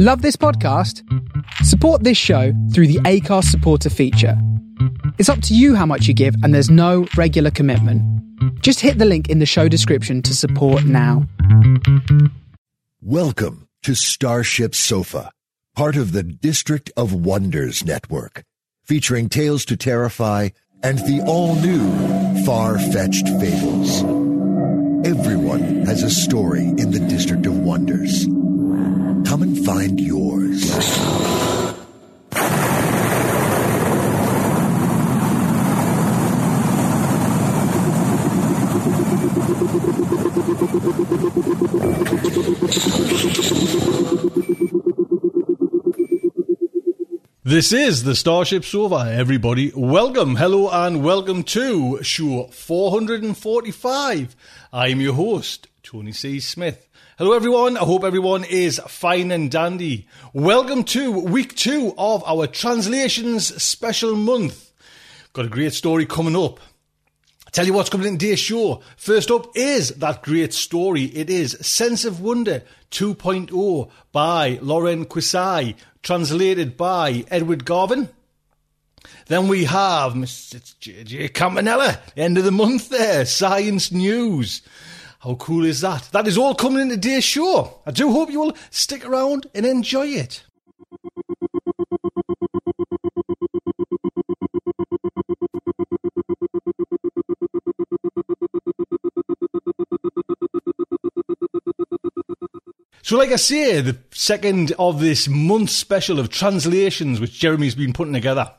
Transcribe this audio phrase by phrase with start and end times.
[0.00, 1.02] Love this podcast?
[1.64, 4.40] Support this show through the Acast supporter feature.
[5.18, 8.00] It's up to you how much you give, and there's no regular commitment.
[8.62, 11.26] Just hit the link in the show description to support now.
[13.02, 15.32] Welcome to Starship Sofa,
[15.74, 18.44] part of the District of Wonders network,
[18.84, 24.17] featuring Tales to Terrify and the all new Far Fetched Fables.
[25.04, 28.24] Everyone has a story in the District of Wonders.
[28.24, 30.68] Come and find yours.
[47.44, 49.72] This is the Starship Sofa, everybody.
[49.74, 54.36] Welcome, hello, and welcome to show 445.
[54.70, 56.40] I am your host, Tony C.
[56.40, 56.90] Smith.
[57.16, 57.78] Hello, everyone.
[57.78, 60.06] I hope everyone is fine and dandy.
[60.34, 64.70] Welcome to week two of our translations special month.
[65.32, 66.60] Got a great story coming up.
[67.46, 68.82] I tell you what's coming in today's show.
[68.98, 71.04] First up is that great story.
[71.04, 78.10] It is Sense of Wonder 2.0 by Laurent Queyssi, translated by Edward Gauvin.
[79.26, 80.60] Then we have Mr.
[80.80, 84.62] JJ Campanella, end of the month there, Science News.
[85.20, 86.08] How cool is that?
[86.12, 87.80] That is all coming in today's show.
[87.84, 90.44] I do hope you will stick around and enjoy it.
[103.02, 107.94] So, like I say, the second of this month special of translations which Jeremy's been
[107.94, 108.52] putting together.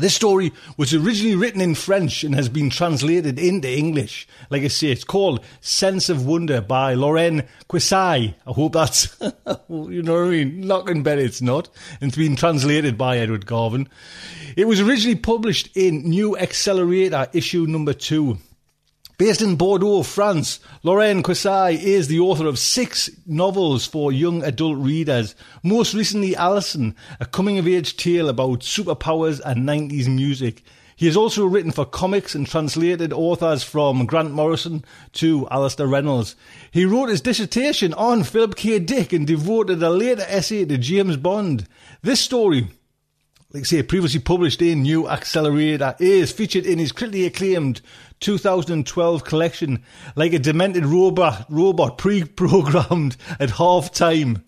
[0.00, 4.26] This story was originally written in French and has been translated into English.
[4.48, 8.34] Like I say, it's called Sense of Wonder by Lorraine Queyssi.
[8.46, 9.14] I hope that's,
[9.68, 10.66] you know what I mean?
[10.66, 11.68] Knocking bet it's not.
[12.00, 13.88] And it's been translated by Edward Gauvin.
[14.56, 18.38] It was originally published in New Accelerator issue number two.
[19.20, 24.78] Based in Bordeaux, France, Lorraine Queyssi is the author of six novels for young adult
[24.78, 25.34] readers.
[25.62, 30.62] Most recently, Alison, a coming of age tale about superpowers and 90s music.
[30.96, 36.34] He has also written for comics and translated authors from Grant Morrison to Alastair Reynolds.
[36.70, 38.78] He wrote his dissertation on Philip K.
[38.78, 41.68] Dick and devoted a later essay to James Bond.
[42.00, 42.68] This story
[43.52, 47.80] like I say, previously published in New Accelerator, is featured in his critically acclaimed
[48.20, 49.82] 2012 collection,
[50.14, 54.44] like a demented robot, robot pre-programmed at half time.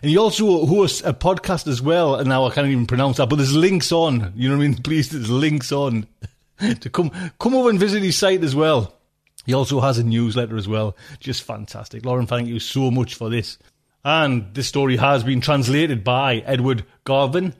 [0.00, 3.28] And he also hosts a podcast as well, and now I can't even pronounce that,
[3.28, 4.32] but there's links on.
[4.34, 4.76] You know what I mean?
[4.82, 6.08] Please, there's links on
[6.80, 8.98] to come come over and visit his site as well.
[9.46, 10.96] He also has a newsletter as well.
[11.20, 12.04] Just fantastic.
[12.04, 13.58] Laurent, thank you so much for this.
[14.04, 17.54] And this story has been translated by Edward Gauvin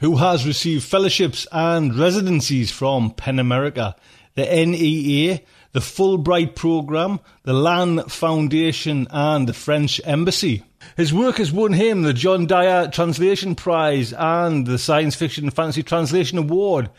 [0.00, 3.96] who has received fellowships and residencies from PEN America,
[4.34, 5.40] the NEA,
[5.72, 10.62] the Fulbright Program, the Lann Foundation, and the French Embassy.
[10.96, 15.54] His work has won him the John Dryden Translation Prize and the Science Fiction and
[15.54, 16.90] Fantasy Translation Award,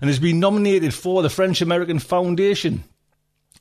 [0.00, 2.84] and has been nominated for the French American Foundation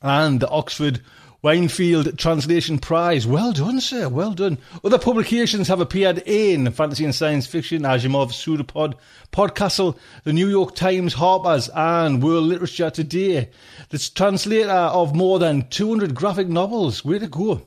[0.02, 1.02] and the Oxford
[1.46, 3.28] Weidenfeld Translation Prize.
[3.28, 4.10] Well done, sir.
[4.10, 4.58] Well done.
[4.84, 8.96] Other publications have appeared in Fantasy and Science Fiction, Asimov, Pseudopod,
[9.32, 13.52] Podcastle, the New York Times, Harper's, and World Literature Today.
[13.90, 17.06] The translator of more than 200 graphic novels.
[17.06, 17.62] Way to go.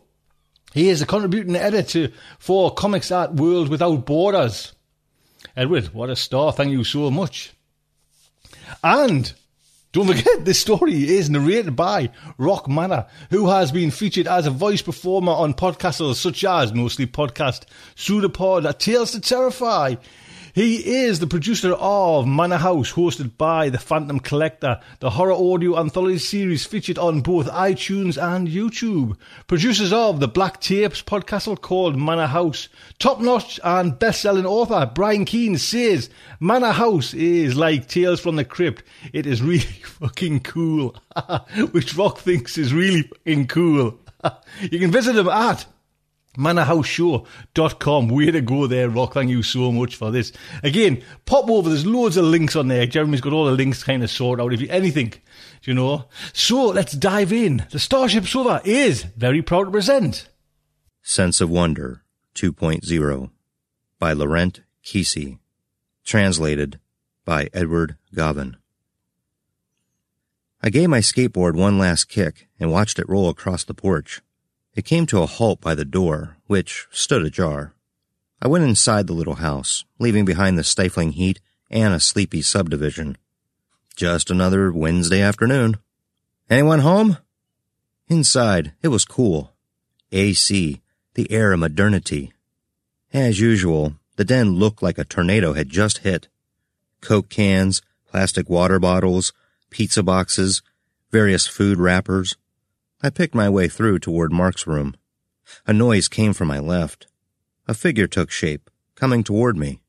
[0.75, 2.09] He is a contributing editor
[2.41, 4.73] for Comics at Words Without Borders.
[5.57, 6.51] Edward, what a star.
[6.51, 7.53] Thank you so much.
[8.83, 9.33] And
[9.93, 14.51] don't forget, this story is narrated by Rock Manor, who has been featured as a
[14.51, 17.63] voice performer on podcasts such as mostly podcast
[17.97, 19.95] Pseudopod, Tales to Terrify,
[20.59, 25.79] he is the producer of Manor House, hosted by The Phantom Collector, the horror audio
[25.79, 29.17] anthology series featured on both iTunes and YouTube.
[29.47, 32.69] Producers of the Black Tapes podcast called Manor House.
[32.99, 36.11] Top notch and best selling author Brian Keene says
[36.41, 38.83] Manor House is like Tales from the Crypt.
[39.13, 39.61] It is really
[40.01, 40.97] fucking cool.
[41.71, 44.01] Which Rock thinks is really fucking cool.
[44.61, 45.67] you can visit him at
[46.39, 48.09] manorhouseshow.com.
[48.09, 49.15] Way to go there, Rock.
[49.15, 50.33] Thank you so much for this.
[50.63, 51.69] Again, pop over.
[51.69, 52.87] There's loads of links on there.
[52.87, 54.53] Jeremy's got all the links kind of sorted out.
[54.53, 55.15] If you anything,
[55.65, 56.05] you know.
[56.33, 57.67] So let's dive in.
[57.71, 60.29] The Starship Sofa is very proud to present
[61.03, 62.03] Sense of Wonder
[62.35, 63.31] 2.0
[63.99, 65.39] by Laurent Queyssi.
[66.05, 66.81] Translated
[67.25, 68.57] by Edward Gauvin.
[70.63, 74.23] I gave my skateboard one last kick and watched it roll across the porch.
[74.79, 77.75] It came to a halt by the door, which stood ajar.
[78.41, 83.19] I went inside the little house, leaving behind the stifling heat and a sleepy subdivision.
[83.97, 85.79] Just another Wednesday afternoon.
[86.49, 87.19] Anyone home?
[88.07, 89.53] Inside, it was cool.
[90.13, 90.81] AC,
[91.15, 92.33] the air of modernity.
[93.13, 96.29] As usual, the den looked like a tornado had just hit.
[97.01, 99.33] Coke cans, plastic water bottles,
[99.71, 100.63] pizza boxes,
[101.11, 102.37] various food wrappers.
[103.03, 104.97] I picked my way through toward Mark's room.
[105.67, 107.07] A noise came from my left.
[107.67, 109.81] A figure took shape, coming toward me.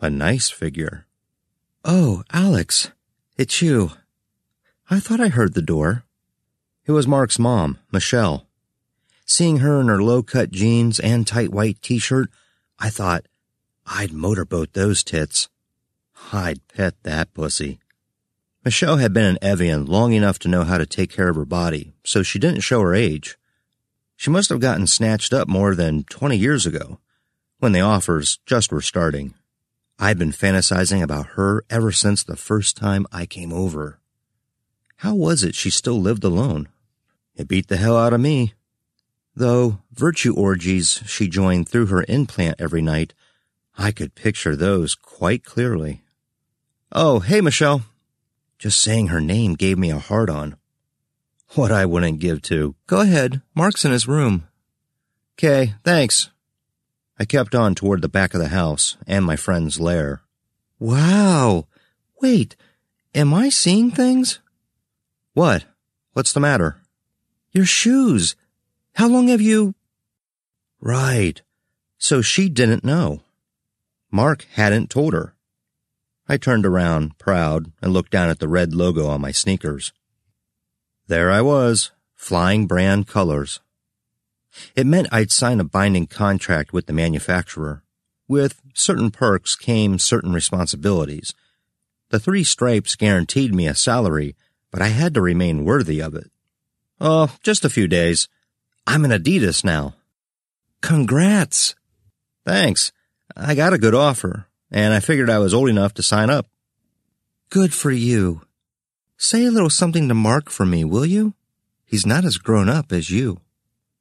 [0.00, 1.06] A nice figure.
[1.84, 2.92] Oh, Alex,
[3.36, 3.92] it's you.
[4.88, 6.04] I thought I heard the door.
[6.86, 8.46] It was Mark's mom, Michelle.
[9.26, 12.30] Seeing her in her low-cut jeans and tight white t-shirt,
[12.78, 13.26] I thought,
[13.84, 15.48] I'd motorboat those tits.
[16.32, 17.80] I'd pet that pussy.
[18.68, 21.46] Michelle had been an Evian long enough to know how to take care of her
[21.46, 23.38] body, so she didn't show her age.
[24.14, 26.98] She must have gotten snatched up more than 20 years ago,
[27.60, 29.32] when the offers just were starting.
[29.98, 34.00] I'd been fantasizing about her ever since the first time I came over.
[34.96, 36.68] How was it she still lived alone?
[37.36, 38.52] It beat the hell out of me.
[39.34, 43.14] Though virtue orgies she joined through her implant every night,
[43.78, 46.02] I could picture those quite clearly.
[46.92, 47.84] Oh, hey, Michelle.
[48.58, 50.56] Just saying her name gave me a hard on.
[51.54, 52.74] What I wouldn't give to.
[52.86, 53.40] Go ahead.
[53.54, 54.48] Mark's in his room.
[55.34, 56.30] Okay, thanks.
[57.18, 60.22] I kept on toward the back of the house and my friend's lair.
[60.78, 61.66] Wow.
[62.20, 62.56] Wait,
[63.14, 64.40] am I seeing things?
[65.34, 65.64] What?
[66.12, 66.80] What's the matter?
[67.52, 68.34] Your shoes.
[68.94, 69.74] How long have you?
[70.80, 71.40] Right.
[71.98, 73.22] So she didn't know.
[74.10, 75.34] Mark hadn't told her.
[76.28, 79.92] I turned around, proud, and looked down at the red logo on my sneakers.
[81.06, 83.60] There I was, flying brand colors.
[84.76, 87.82] It meant I'd sign a binding contract with the manufacturer.
[88.26, 91.32] With certain perks came certain responsibilities.
[92.10, 94.36] The three stripes guaranteed me a salary,
[94.70, 96.30] but I had to remain worthy of it.
[97.00, 98.28] Oh, just a few days.
[98.86, 99.94] I'm an Adidas now.
[100.82, 101.74] Congrats.
[102.44, 102.92] Thanks.
[103.34, 106.46] I got a good offer and I figured I was old enough to sign up.
[107.50, 108.42] Good for you.
[109.16, 111.34] Say a little something to Mark for me, will you?
[111.84, 113.40] He's not as grown up as you.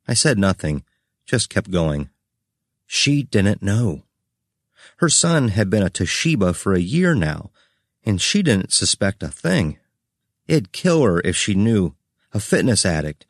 [0.07, 0.83] I said nothing,
[1.25, 2.09] just kept going.
[2.85, 4.03] She didn't know.
[4.97, 7.51] Her son had been a Toshiba for a year now,
[8.05, 9.77] and she didn't suspect a thing.
[10.47, 11.95] It'd kill her if she knew.
[12.33, 13.25] A fitness addict,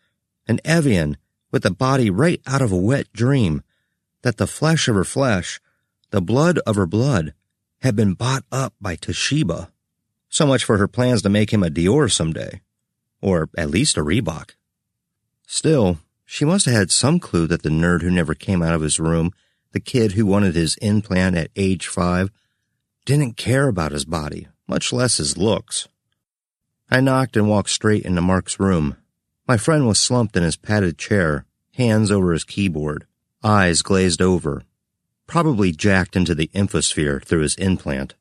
[0.48, 1.18] an Evian,
[1.52, 3.64] with a body right out of a wet dream,
[4.24, 5.60] that the flesh of her flesh
[6.12, 7.34] the blood of her blood,
[7.82, 9.70] had been bought up by Toshiba.
[10.30, 12.62] So much for her plans to make him a Dior someday.
[13.22, 14.52] Or at least a Reebok.
[15.46, 18.82] Still, she must have had some clue that the nerd who never came out of
[18.82, 19.32] his room,
[19.72, 22.30] the kid who wanted his implant at age five,
[23.06, 25.88] didn't care about his body, much less his looks.
[26.90, 28.98] I knocked and walked straight into Mark's room.
[29.48, 33.06] My friend was slumped in his padded chair, hands over his keyboard,
[33.44, 34.64] eyes glazed over,
[35.28, 38.16] probably jacked into the infosphere through his implant.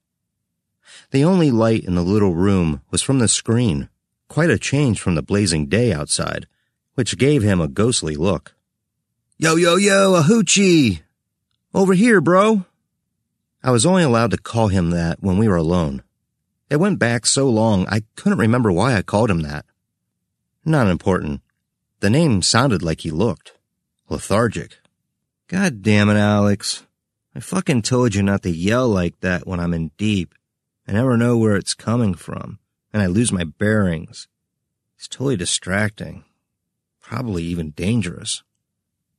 [1.12, 3.88] The only light in the little room was from the screen,
[4.28, 6.46] quite a change from the blazing day outside,
[6.94, 8.54] which gave him a ghostly look.
[9.38, 11.02] Yo, yo, yo, a hoochie!
[11.72, 12.64] Over here, bro!
[13.62, 16.02] I was only allowed to call him that when we were alone.
[16.70, 19.64] It went back so long I couldn't remember why I called him that.
[20.64, 21.42] Not important.
[22.00, 23.52] The name sounded like he looked.
[24.08, 24.78] Lethargic.
[25.48, 26.85] God damn it, Alex.
[27.36, 30.34] I fucking told you not to yell like that when I'm in deep.
[30.88, 32.60] I never know where it's coming from,
[32.94, 34.26] and I lose my bearings.
[34.96, 36.24] It's totally distracting.
[37.02, 38.42] Probably even dangerous.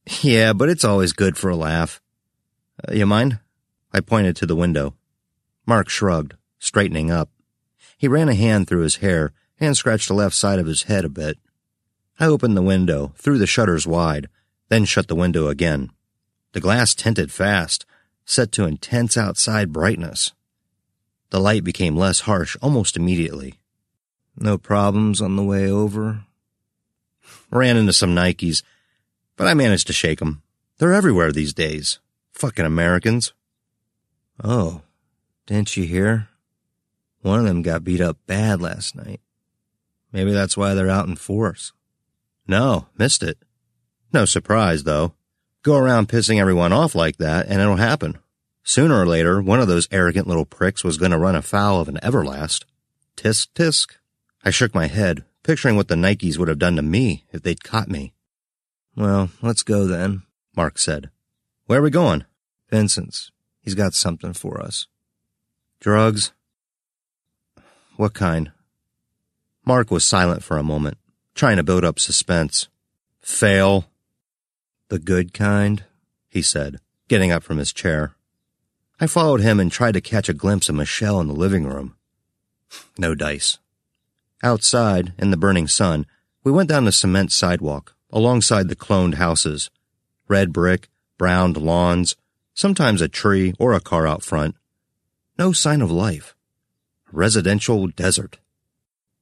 [0.21, 2.01] Yeah, but it's always good for a laugh.
[2.88, 3.39] Uh, you mind?
[3.93, 4.95] I pointed to the window.
[5.65, 7.29] Mark shrugged, straightening up.
[7.97, 11.03] He ran a hand through his hair and scratched the left side of his head
[11.03, 11.38] a bit.
[12.19, 14.29] I opened the window, threw the shutters wide,
[14.69, 15.91] then shut the window again.
[16.53, 17.86] The glass tinted fast,
[18.27, 20.34] set to intense outside brightness.
[21.29, 23.55] The light became less harsh almost immediately.
[24.36, 26.25] No problems on the way over.
[27.50, 28.62] Ran into some Nikes,
[29.36, 30.43] but I managed to shake shake 'em.
[30.77, 32.00] They're everywhere these days.
[32.34, 33.34] Fucking Americans.
[34.43, 34.84] Oh,
[35.48, 36.29] didn't you hear?
[37.22, 39.22] One of them got beat up bad last night.
[40.12, 41.74] Maybe that's why they're out in force.
[42.48, 43.39] No, missed it.
[44.13, 45.13] No surprise, though.
[45.67, 48.17] Go around pissing everyone off like that, and it'll happen.
[48.63, 51.89] Sooner or later, one of those arrogant little pricks was going to run afoul of
[51.89, 52.63] an Everlast.
[53.17, 53.97] Tisk, tisk.
[54.45, 57.65] I shook my head, picturing what the Nikes would have done to me if they'd
[57.65, 58.13] caught me.
[58.95, 60.24] Well, let's go then,
[60.55, 61.09] Mark said.
[61.65, 62.24] Where are we going?
[62.69, 63.31] Vincent's.
[63.59, 64.88] He's got something for us.
[65.81, 66.31] Drugs?
[67.97, 68.53] What kind?
[69.65, 70.97] Mark was silent for a moment,
[71.36, 72.69] trying to build up suspense.
[73.19, 73.83] Fail.
[74.89, 75.84] The good kind,
[76.29, 78.15] he said, getting up from his chair.
[79.00, 81.96] I followed him and tried to catch a glimpse of Michelle in the living room.
[82.98, 83.60] No dice.
[84.44, 86.06] Outside, in the burning sun,
[86.44, 89.70] we went down the cement sidewalk, alongside the cloned houses.
[90.27, 92.15] Red brick, browned lawns,
[92.53, 94.56] sometimes a tree or a car out front.
[95.38, 96.36] No sign of life.
[97.12, 98.38] Residential desert.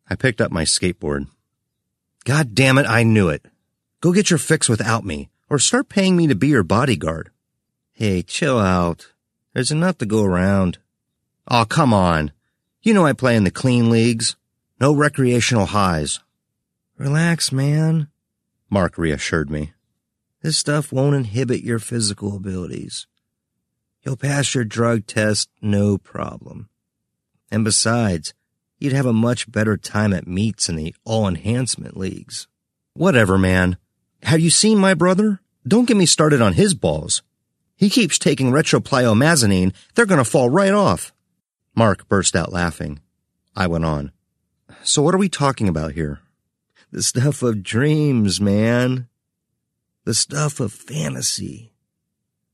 [0.09, 1.27] I picked up my skateboard.
[2.23, 3.45] God damn it, I knew it.
[4.01, 7.29] Go get your fix without me, or start paying me to be your bodyguard.
[7.91, 9.11] Hey, chill out.
[9.53, 10.79] There's enough to go around.
[11.47, 12.31] Oh, come on.
[12.81, 14.35] You know I play in the clean leagues.
[14.79, 16.19] No recreational highs.
[16.97, 18.09] Relax, man.
[18.69, 19.73] Mark reassured me.
[20.41, 23.07] This stuff won't inhibit your physical abilities.
[24.03, 26.69] You'll pass your drug test no problem.
[27.49, 28.33] And besides,
[28.77, 32.47] you'd have a much better time at meets in the all enhancement leagues.
[32.93, 33.77] Whatever, man.
[34.23, 35.39] Have you seen my brother?
[35.67, 37.21] Don't get me started on his balls.
[37.75, 39.73] He keeps taking retropliomazanine.
[39.93, 41.13] They're gonna fall right off.
[41.75, 43.01] Mark burst out laughing.
[43.55, 44.11] I went on.
[44.83, 46.19] So what are we talking about here?
[46.91, 49.07] The stuff of dreams, man.
[50.05, 51.73] The stuff of fantasy.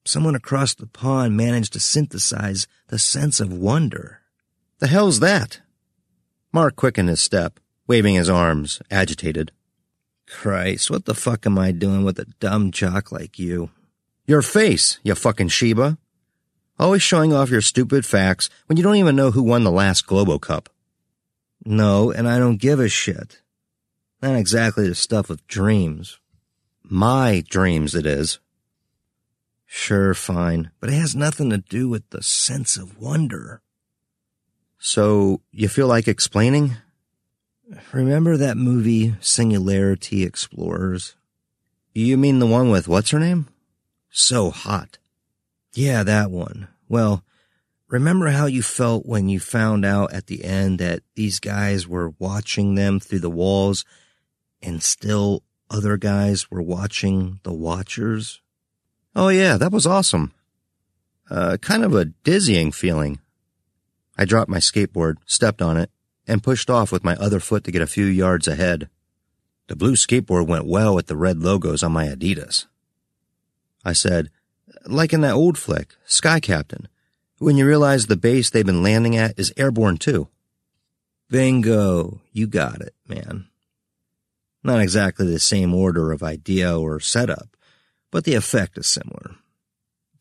[0.04, 4.22] Someone across the pond managed to synthesize the sense of wonder.
[4.80, 5.62] The hell's that?
[6.52, 9.52] Mark quickened his step, waving his arms, agitated.
[10.32, 13.70] Christ, what the fuck am I doing with a dumb jock like you?
[14.26, 15.98] Your face, you fucking Sheba.
[16.80, 20.08] Always showing off your stupid facts when you don't even know who won the last
[20.08, 20.70] Globo Cup.
[21.66, 23.42] No, and I don't give a shit.
[24.22, 26.20] Not exactly the stuff of dreams.
[26.82, 28.40] My dreams, it is.
[29.66, 33.62] Sure, fine, but it has nothing to do with the sense of wonder.
[34.80, 36.78] So, you feel like explaining?
[37.94, 41.16] Remember that movie, Singularity Explorers?
[41.94, 43.48] You mean the one with what's her name?
[44.10, 44.98] So hot.
[45.74, 46.68] Yeah, that one.
[46.90, 47.24] Well,
[47.88, 52.14] remember how you felt when you found out at the end that these guys were
[52.20, 53.86] watching them through the walls
[54.62, 58.42] and still other guys were watching the watchers?
[59.16, 60.34] Oh yeah, that was awesome.
[61.30, 63.20] Uh, kind of a dizzying feeling.
[64.18, 65.90] I dropped my skateboard, stepped on it,
[66.32, 68.90] and pushed off with my other foot to get a few yards ahead.
[69.68, 72.68] The blue skateboard went well with the red logos on my Adidas.
[73.84, 74.30] I said,
[74.86, 76.88] like in that old flick, Sky Captain,
[77.40, 80.30] when you realize the base they've been landing at is airborne too.
[81.30, 83.48] Bingo, you got it, man.
[84.64, 87.58] Not exactly the same order of idea or setup,
[88.10, 89.36] but the effect is similar.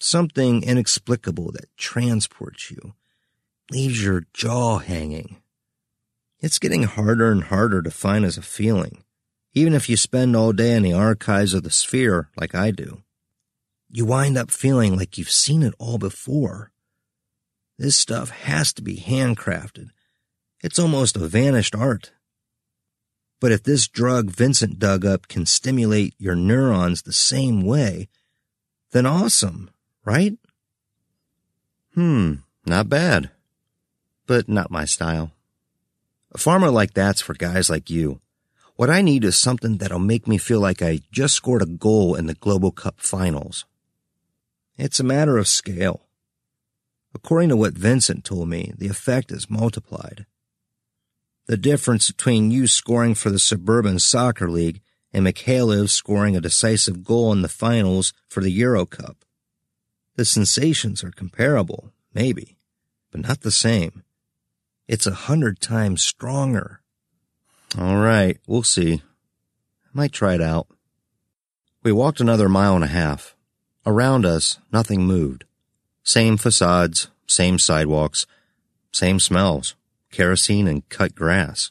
[0.00, 2.94] Something inexplicable that transports you,
[3.70, 5.36] leaves your jaw hanging.
[6.40, 9.04] It's getting harder and harder to find as a feeling,
[9.52, 13.02] even if you spend all day in the archives of the sphere like I do.
[13.90, 16.72] You wind up feeling like you've seen it all before.
[17.78, 19.88] This stuff has to be handcrafted.
[20.62, 22.12] It's almost a vanished art.
[23.40, 28.08] But if this drug Vincent dug up can stimulate your neurons the same way,
[28.92, 29.70] then awesome,
[30.04, 30.34] right?
[31.94, 33.30] Hmm, not bad.
[34.26, 35.32] But not my style.
[36.32, 38.20] A pharma like that's for guys like you.
[38.76, 42.14] What I need is something that'll make me feel like I just scored a goal
[42.14, 43.64] in the Global Cup finals.
[44.78, 46.06] It's a matter of scale.
[47.14, 50.24] According to what Vincent told me, the effect is multiplied.
[51.46, 54.80] The difference between you scoring for the Suburban Soccer League
[55.12, 59.24] and Mikhailov scoring a decisive goal in the finals for the Euro Cup.
[60.14, 62.56] The sensations are comparable, maybe,
[63.10, 64.04] but not the same.
[64.90, 66.80] It's a hundred times stronger.
[67.78, 68.94] All right, we'll see.
[68.94, 69.00] I
[69.92, 70.66] might try it out.
[71.84, 73.36] We walked another mile and a half.
[73.86, 75.44] Around us, nothing moved.
[76.02, 78.26] Same facades, same sidewalks,
[78.90, 79.76] same smells,
[80.10, 81.70] kerosene and cut grass.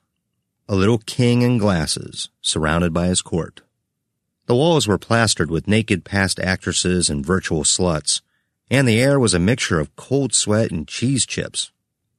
[0.67, 3.61] A little king in glasses, surrounded by his court.
[4.45, 8.21] The walls were plastered with naked past actresses and virtual sluts,
[8.71, 11.71] and the air was a mixture of cold sweat and cheese chips.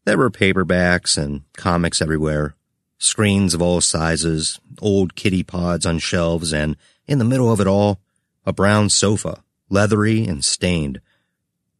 [0.04, 2.54] There were paperbacks and comics everywhere,
[2.98, 7.66] screens of all sizes, old kitty pods on shelves, and in the middle of it
[7.66, 8.00] all,
[8.46, 11.00] a brown sofa, leathery and stained,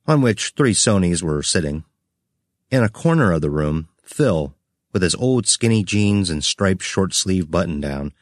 [0.07, 1.85] on which three Sonys were sitting.
[2.71, 4.54] In a corner of the room, Phil,
[4.92, 8.12] with his old skinny jeans and striped short sleeve button down,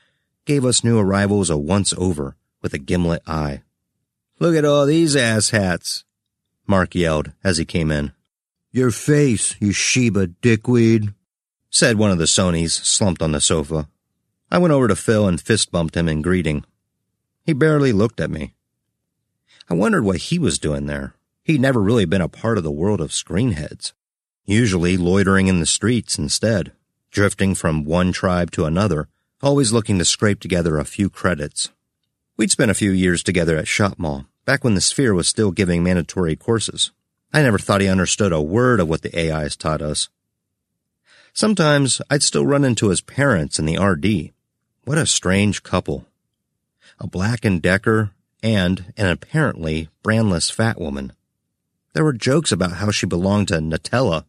[0.45, 3.63] gave us new arrivals a once over with a gimlet eye.
[4.39, 6.05] Look at all these ass hats,
[6.67, 8.13] Mark yelled as he came in.
[8.71, 11.15] Your face, you Sheba dickweed,
[11.71, 13.89] said one of the Sonys, slumped on the sofa.
[14.51, 16.65] I went over to Phil and fist bumped him in greeting.
[17.45, 18.55] He barely looked at me.
[19.69, 21.15] I wondered what he was doing there.
[21.49, 23.93] He'd never really been a part of the world of screenheads
[24.49, 26.73] usually loitering in the streets instead,
[27.11, 29.07] drifting from one tribe to another,
[29.43, 31.69] always looking to scrape together a few credits.
[32.39, 35.83] We'd spent a few years together at Shopmall, back when the Sphere was still giving
[35.83, 36.93] mandatory courses.
[37.31, 40.09] I never thought he understood a word of what the AIs taught us.
[41.35, 44.33] Sometimes I'd still run into his parents in the RD.
[44.87, 46.07] What a strange couple.
[46.99, 48.13] A Black and Decker
[48.43, 51.13] and an apparently brandless fat woman.
[51.95, 54.25] There were jokes about how she belonged to Nutella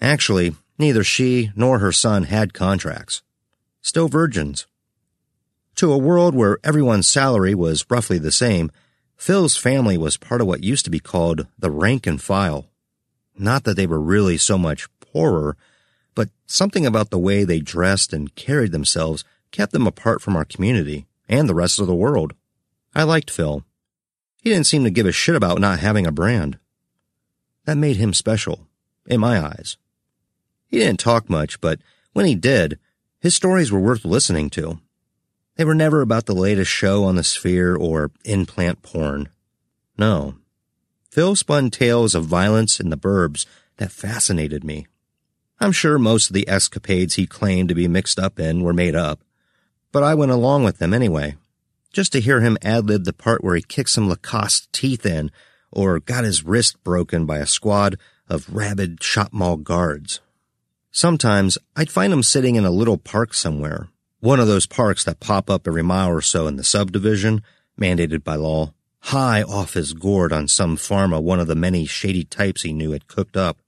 [0.00, 3.22] Actually, neither she nor her son had contracts.
[3.80, 4.66] Still virgins.
[5.76, 8.70] To a world where everyone's salary was roughly the same,
[9.16, 12.66] Phil's family was part of what used to be called the rank and file.
[13.36, 15.56] Not that they were really so much poorer,
[16.14, 20.44] but something about the way they dressed and carried themselves kept them apart from our
[20.44, 22.34] community and the rest of the world.
[22.94, 23.64] I liked Phil.
[24.42, 26.58] He didn't seem to give a shit about not having a brand.
[27.64, 28.66] That made him special,
[29.06, 29.76] in my eyes.
[30.66, 31.80] He didn't talk much, but
[32.12, 32.78] when he did,
[33.20, 34.80] his stories were worth listening to.
[35.56, 39.28] They were never about the latest show on the sphere or implant porn.
[39.96, 40.34] No.
[41.10, 44.86] Phil spun tales of violence in the burbs that fascinated me.
[45.60, 48.96] I'm sure most of the escapades he claimed to be mixed up in were made
[48.96, 49.20] up,
[49.92, 51.36] but I went along with them anyway,
[51.92, 55.30] just to hear him ad-lib the part where he kicked some Lacoste teeth in
[55.74, 57.96] or got his wrist broken by a squad
[58.28, 60.20] of rabid shop mall guards.
[60.90, 63.88] Sometimes I'd find him sitting in a little park somewhere,
[64.20, 67.42] one of those parks that pop up every mile or so in the subdivision,
[67.78, 72.24] mandated by law, high off his gourd on some pharma one of the many shady
[72.24, 73.58] types he knew had cooked up.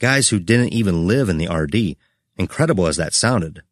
[0.00, 1.96] Guys who didn't even live in the RD,
[2.36, 3.62] incredible as that sounded.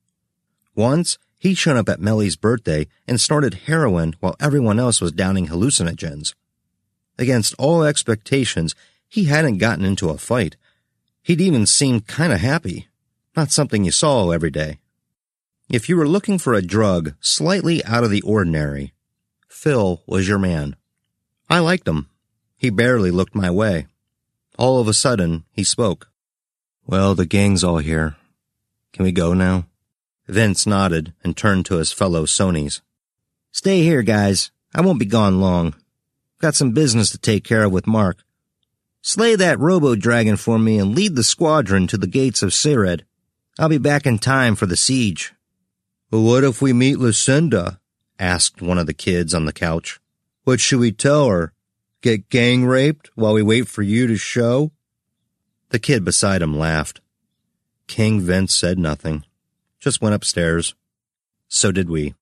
[0.74, 5.48] Once, he'd shown up at Mellie's birthday and snorted heroin while everyone else was downing
[5.48, 6.34] hallucinogens.
[7.18, 8.74] Against all expectations,
[9.08, 10.56] he hadn't gotten into a fight.
[11.22, 12.88] He'd even seemed kinda happy.
[13.36, 14.78] Not something you saw every day.
[15.70, 18.94] If you were looking for a drug slightly out of the ordinary,
[19.48, 20.76] Phil was your man.
[21.50, 22.08] I liked him.
[22.56, 23.86] He barely looked my way.
[24.56, 26.08] All of a sudden, he spoke.
[26.86, 28.16] Well, the gang's all here.
[28.92, 29.66] Can we go now?
[30.26, 32.80] Vince nodded and turned to his fellow Sonys.
[33.52, 34.50] Stay here, guys.
[34.74, 35.74] I won't be gone long.
[36.40, 38.18] Got some business to take care of with Mark.
[39.02, 43.02] Slay that robo-dragon for me and lead the squadron to the gates of Sered.
[43.58, 45.34] I'll be back in time for the siege.
[46.10, 47.80] Well, what if we meet Lucinda?
[48.18, 50.00] asked one of the kids on the couch.
[50.44, 51.52] What should we tell her?
[52.00, 54.70] Get gang raped while we wait for you to show?
[55.70, 57.00] The kid beside him laughed.
[57.88, 59.24] King Vince said nothing,
[59.80, 60.74] just went upstairs.
[61.48, 62.14] So did we.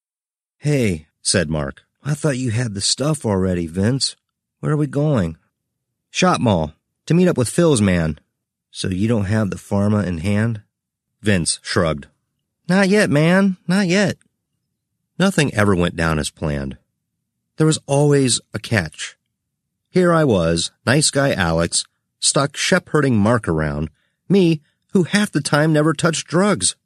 [0.58, 4.14] Hey, said Mark, I thought you had the stuff already, Vince.
[4.60, 5.38] Where are we going?
[6.08, 6.72] Shop mall,
[7.06, 8.20] to meet up with Phil's man.
[8.70, 10.62] So you don't have the pharma in hand?
[11.20, 12.06] Vince shrugged.
[12.68, 13.56] Not yet, man.
[13.66, 14.18] Not yet.
[15.18, 16.78] Nothing ever went down as planned.
[17.56, 19.16] There was always a catch.
[19.90, 21.84] Here I was, nice guy Alex,
[22.20, 23.90] stuck shepherding Mark around,
[24.28, 24.60] me,
[24.92, 26.76] who half the time never touched drugs.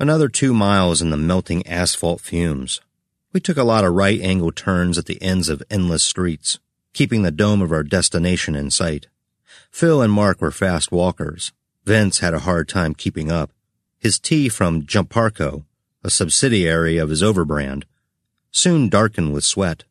[0.00, 2.80] Another two miles in the melting asphalt fumes.
[3.32, 6.58] We took a lot of right angle turns at the ends of endless streets,
[6.92, 9.06] keeping the dome of our destination in sight.
[9.70, 11.52] Phil and Mark were fast walkers,
[11.84, 13.50] Vince had a hard time keeping up.
[13.98, 15.64] His tee from Jumparco,
[16.04, 17.84] a subsidiary of his overbrand,
[18.50, 19.84] soon darkened with sweat.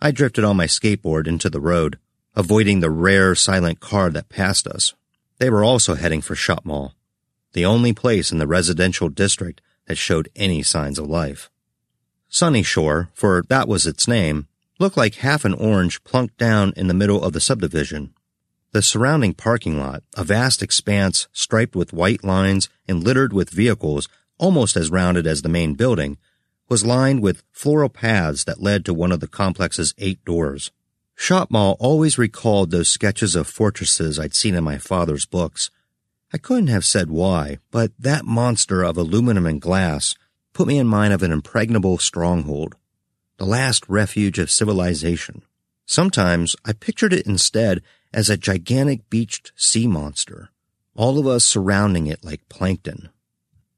[0.00, 1.98] I drifted on my skateboard into the road,
[2.34, 4.94] avoiding the rare silent car that passed us.
[5.38, 6.94] They were also heading for Shop Mall,
[7.52, 11.50] the only place in the residential district that showed any signs of life.
[12.28, 14.46] Sunny Shore, for that was its name,
[14.78, 18.14] looked like half an orange plunked down in the middle of the subdivision.
[18.72, 24.08] The surrounding parking lot, a vast expanse striped with white lines and littered with vehicles
[24.36, 26.18] almost as rounded as the main building,
[26.68, 30.70] was lined with floral paths that led to one of the complex's eight doors.
[31.14, 35.70] Shop Mall always recalled those sketches of fortresses I'd seen in my father's books.
[36.32, 40.14] I couldn't have said why, but that monster of aluminum and glass
[40.58, 42.74] put me in mind of an impregnable stronghold,
[43.36, 45.40] the last refuge of civilization.
[45.86, 47.80] Sometimes I pictured it instead
[48.12, 50.50] as a gigantic beached sea monster,
[50.96, 53.10] all of us surrounding it like plankton.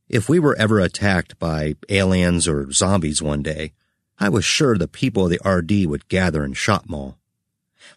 [0.08, 3.74] If we were ever attacked by aliens or zombies one day,
[4.18, 7.16] I was sure the people of the RD would gather in Shopmall.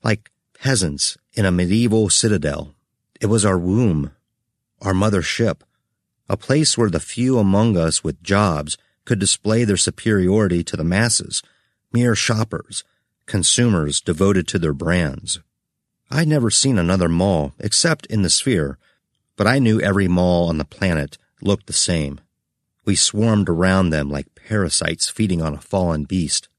[0.04, 0.30] Like
[0.62, 2.76] peasants in a medieval citadel,
[3.22, 4.12] it was our womb,
[4.82, 5.64] our mother ship,
[6.30, 10.84] a place where the few among us with jobs could display their superiority to the
[10.84, 11.44] masses,
[11.92, 12.84] mere shoppers,
[13.26, 15.40] consumers devoted to their brands.
[16.10, 18.78] I'd never seen another mall except in the sphere,
[19.36, 22.20] but I knew every mall on the planet looked the same.
[22.86, 26.50] We swarmed around them like parasites feeding on a fallen beast.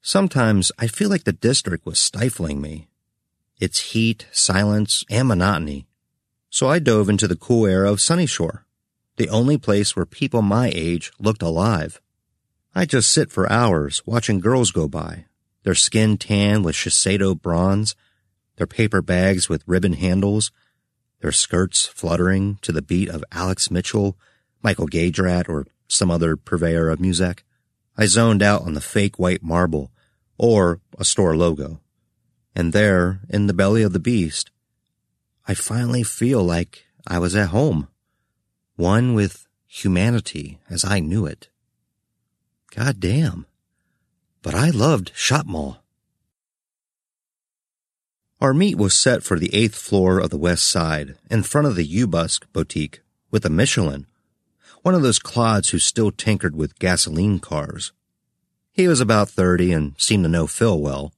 [0.00, 2.88] Sometimes I feel like the district was stifling me.
[3.60, 5.86] Its heat, silence, and monotony.
[6.50, 8.64] So I dove into the cool air of Sunnyshore,
[9.22, 12.00] the only place where people my age looked alive.
[12.74, 15.26] I just sit for hours watching girls go by,
[15.62, 17.94] their skin tan with Shiseido bronze,
[18.56, 20.50] their paper bags with ribbon handles,
[21.20, 24.18] their skirts fluttering to the beat of Alex Mitchell,
[24.60, 27.44] Michael Gaydrat, or some other purveyor of music.
[27.96, 29.92] I zoned out on the fake white marble
[30.36, 31.78] or a store logo.
[32.56, 34.50] And there, in the belly of the beast,
[35.46, 37.86] I finally feel like I was at home.
[38.82, 41.48] One with humanity as I knew it.
[42.74, 43.46] God damn.
[44.42, 45.84] But I loved Shop Mall.
[48.40, 51.76] Our meet was set for the eighth floor of the west side, in front of
[51.76, 54.06] the Ubusk boutique, with a Michelin,
[54.82, 57.92] one of those clods who still tinkered with gasoline cars.
[58.72, 61.12] He was about thirty and seemed to know Phil well.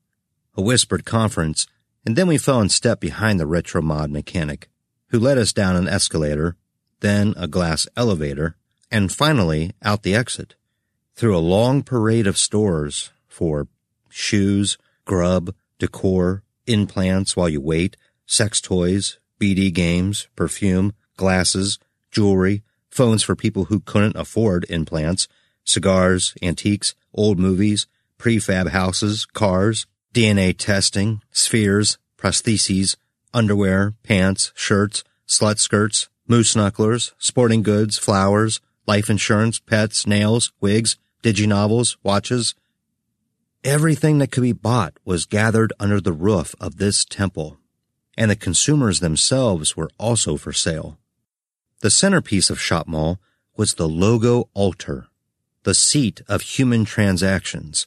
[0.54, 1.66] A whispered conference,
[2.04, 4.68] and then we fell in step behind the retro mod mechanic,
[5.08, 6.58] who led us down an escalator,
[7.04, 8.56] then a glass elevator,
[8.90, 10.54] and finally out the exit,
[11.14, 13.68] through a long parade of stores for
[14.08, 21.78] shoes, grub, decor, implants while you wait, sex toys, BD games, perfume, glasses,
[22.10, 25.28] jewelry, phones for people who couldn't afford implants,
[25.62, 27.86] cigars, antiques, old movies,
[28.16, 32.96] prefab houses, cars, DNA testing, spheres, prostheses,
[33.34, 40.96] underwear, pants, shirts, slut skirts, moose knucklers, sporting goods, flowers, life insurance, pets, nails, wigs,
[41.22, 42.54] diginovels, watches,
[43.64, 47.56] Everything that could be bought was gathered under the roof of this temple,
[48.14, 50.98] and the consumers themselves were also for sale.
[51.80, 53.20] The centerpiece of Shop Mall
[53.56, 55.06] was the logo altar,
[55.62, 57.86] the seat of human transactions,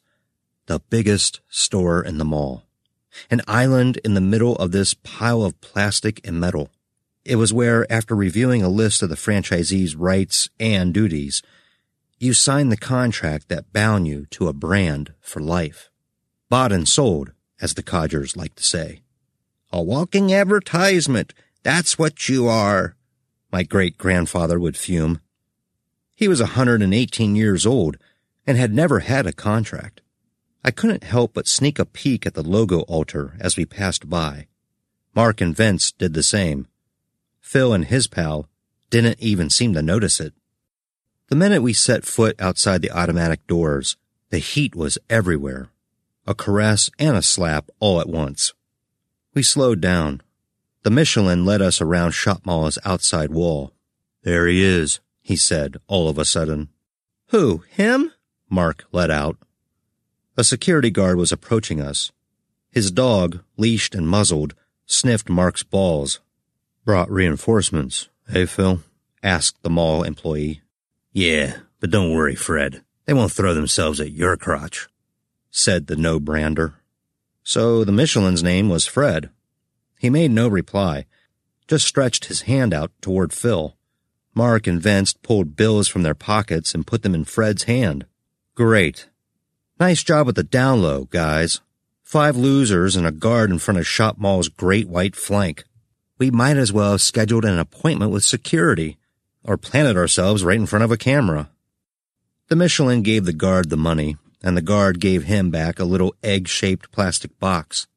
[0.66, 2.64] the biggest store in the mall.
[3.30, 6.72] An island in the middle of this pile of plastic and metal.
[7.28, 11.42] It was where, after reviewing a list of the franchisee's rights and duties,
[12.18, 15.90] you signed the contract that bound you to a brand for life.
[16.48, 19.02] Bought and sold, as the codgers like to say.
[19.74, 21.34] A walking advertisement.
[21.64, 22.96] That's what you are,
[23.52, 25.20] my great grandfather would fume.
[26.16, 27.98] He was a 118 years old
[28.46, 30.00] and had never had a contract.
[30.64, 34.48] I couldn't help but sneak a peek at the logo altar as we passed by.
[35.14, 36.68] Mark and Vince did the same.
[37.48, 38.50] Phil and his pal
[38.90, 40.34] didn't even seem to notice it.
[41.30, 43.96] The minute we set foot outside the automatic doors,
[44.32, 45.70] the heat was everywhere.
[46.26, 48.54] A caress and a slap all at once.
[49.34, 50.22] We slowed down.
[50.84, 53.72] The Michelin led us around Shop outside wall.
[54.24, 56.68] There he is, he said all of a sudden.
[57.28, 58.12] Who, him?
[58.50, 59.38] Mark let out.
[60.36, 62.12] A security guard was approaching us.
[62.72, 64.54] His dog, leashed and muzzled,
[64.86, 66.20] sniffed Mark's balls.
[66.88, 68.80] Brought reinforcements, eh, Phil?
[69.22, 70.62] asked the mall employee.
[71.12, 72.82] Yeah, but don't worry, Fred.
[73.04, 74.88] They won't throw themselves at your crotch,
[75.52, 76.76] said the no brander.
[77.44, 79.30] So the Michelin's name was Fred.
[80.00, 81.08] He made no reply,
[81.68, 83.76] just stretched his hand out toward Phil.
[84.34, 88.06] Mark and Vince pulled bills from their pockets and put them in Fred's hand.
[88.56, 89.10] Great.
[89.78, 91.60] Nice job with the down low, guys.
[92.02, 95.66] Five losers and a guard in front of Shop Mall's great white flank.
[96.18, 98.98] We might as well have scheduled an appointment with security
[99.44, 101.50] or planted ourselves right in front of a camera.
[102.48, 106.16] The Michelin gave the guard the money, and the guard gave him back a little
[106.24, 107.88] egg shaped plastic box.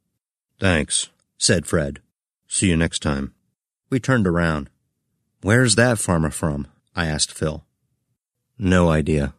[0.58, 2.00] Thanks, said Fred.
[2.46, 3.32] See you next time.
[3.88, 4.70] We turned around.
[5.42, 6.66] Where's that pharma from?
[6.94, 7.64] I asked Phil.
[8.58, 9.34] No idea.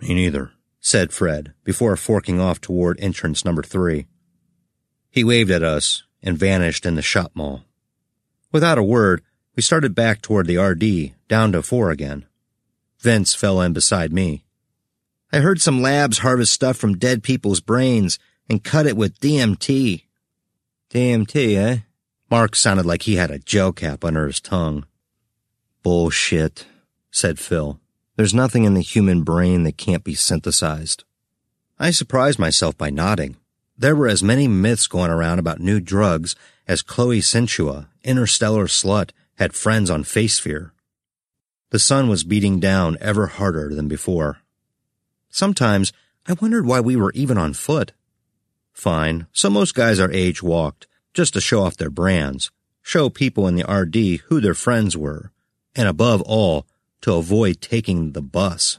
[0.00, 4.06] Me neither, said Fred before forking off toward entrance number three.
[5.10, 7.64] He waved at us and vanished in the shop mall.
[8.52, 9.22] Without a word,
[9.56, 12.26] we started back toward the RD, down to four again.
[13.00, 14.44] Vince fell in beside me.
[15.32, 20.04] I heard some labs harvest stuff from dead people's brains and cut it with DMT.
[20.90, 21.78] DMT, eh?
[22.30, 24.86] Mark sounded like he had a gel cap under his tongue.
[25.82, 26.66] Bullshit,
[27.10, 27.80] said Phil.
[28.16, 31.04] There's nothing in the human brain that can't be synthesized.
[31.78, 33.36] I surprised myself by nodding.
[33.76, 36.36] There were as many myths going around about new drugs
[36.68, 40.70] as Chloe Sentua, interstellar slut, had friends on Facesphere.
[41.70, 44.38] The sun was beating down ever harder than before.
[45.30, 45.92] Sometimes
[46.26, 47.92] I wondered why we were even on foot.
[48.72, 52.50] Fine, so most guys our age walked, just to show off their brands,
[52.82, 55.32] show people in the RD who their friends were,
[55.74, 56.66] and above all,
[57.00, 58.78] to avoid taking the bus,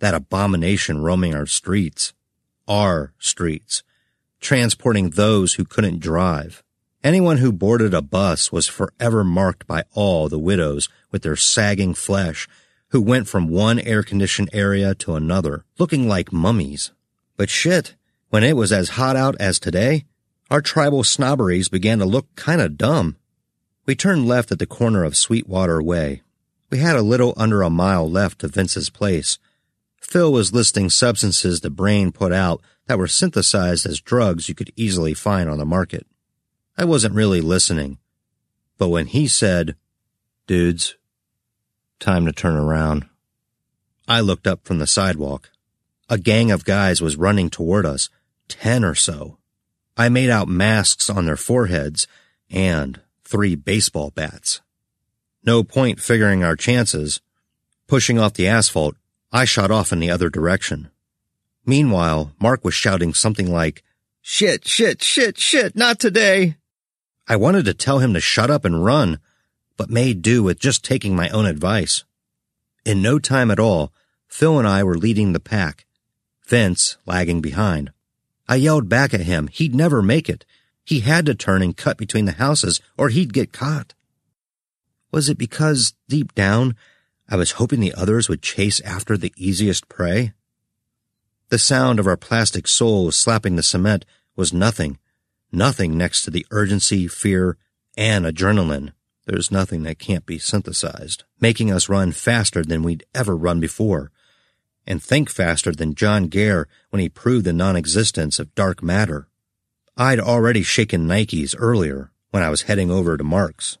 [0.00, 2.12] that abomination roaming our streets,
[2.66, 3.82] our streets,
[4.40, 6.62] transporting those who couldn't drive.
[7.02, 11.94] Anyone who boarded a bus was forever marked by all the widows with their sagging
[11.94, 12.48] flesh
[12.88, 16.90] who went from one air-conditioned area to another, looking like mummies.
[17.36, 17.94] But shit,
[18.28, 20.04] when it was as hot out as today,
[20.50, 23.16] our tribal snobberies began to look kinda dumb.
[23.86, 26.22] We turned left at the corner of Sweetwater Way.
[26.68, 29.38] We had a little under a mile left to Vince's place.
[30.00, 34.72] Phil was listing substances the brain put out that were synthesized as drugs you could
[34.74, 36.08] easily find on the market.
[36.76, 37.98] I wasn't really listening.
[38.78, 39.76] But when he said,
[40.48, 40.96] Dudes,
[42.00, 43.08] time to turn around,
[44.08, 45.52] I looked up from the sidewalk.
[46.08, 48.10] A gang of guys was running toward us,
[48.48, 49.38] ten or so.
[49.96, 52.08] I made out masks on their foreheads
[52.50, 54.62] and three baseball bats.
[55.44, 57.20] No point figuring our chances.
[57.86, 58.96] Pushing off the asphalt,
[59.30, 60.90] I shot off in the other direction.
[61.66, 63.82] Meanwhile, Mark was shouting something like,
[64.22, 66.56] Shit, shit, shit, shit, not today.
[67.26, 69.18] I wanted to tell him to shut up and run,
[69.76, 72.04] but made do with just taking my own advice.
[72.84, 73.92] In no time at all,
[74.28, 75.86] Phil and I were leading the pack,
[76.46, 77.92] Vince lagging behind.
[78.48, 80.44] I yelled back at him he'd never make it.
[80.84, 83.94] He had to turn and cut between the houses or he'd get caught.
[85.12, 86.76] Was it because, deep down,
[87.28, 90.32] I was hoping the others would chase after the easiest prey?
[91.50, 94.98] The sound of our plastic soles slapping the cement was nothing
[95.52, 97.56] Nothing next to the urgency, fear,
[97.96, 98.92] and adrenaline.
[99.26, 104.12] There's nothing that can't be synthesized, making us run faster than we'd ever run before,
[104.86, 109.28] and think faster than John Gare when he proved the non-existence of dark matter.
[109.96, 113.78] I'd already shaken Nikes earlier when I was heading over to Mark's.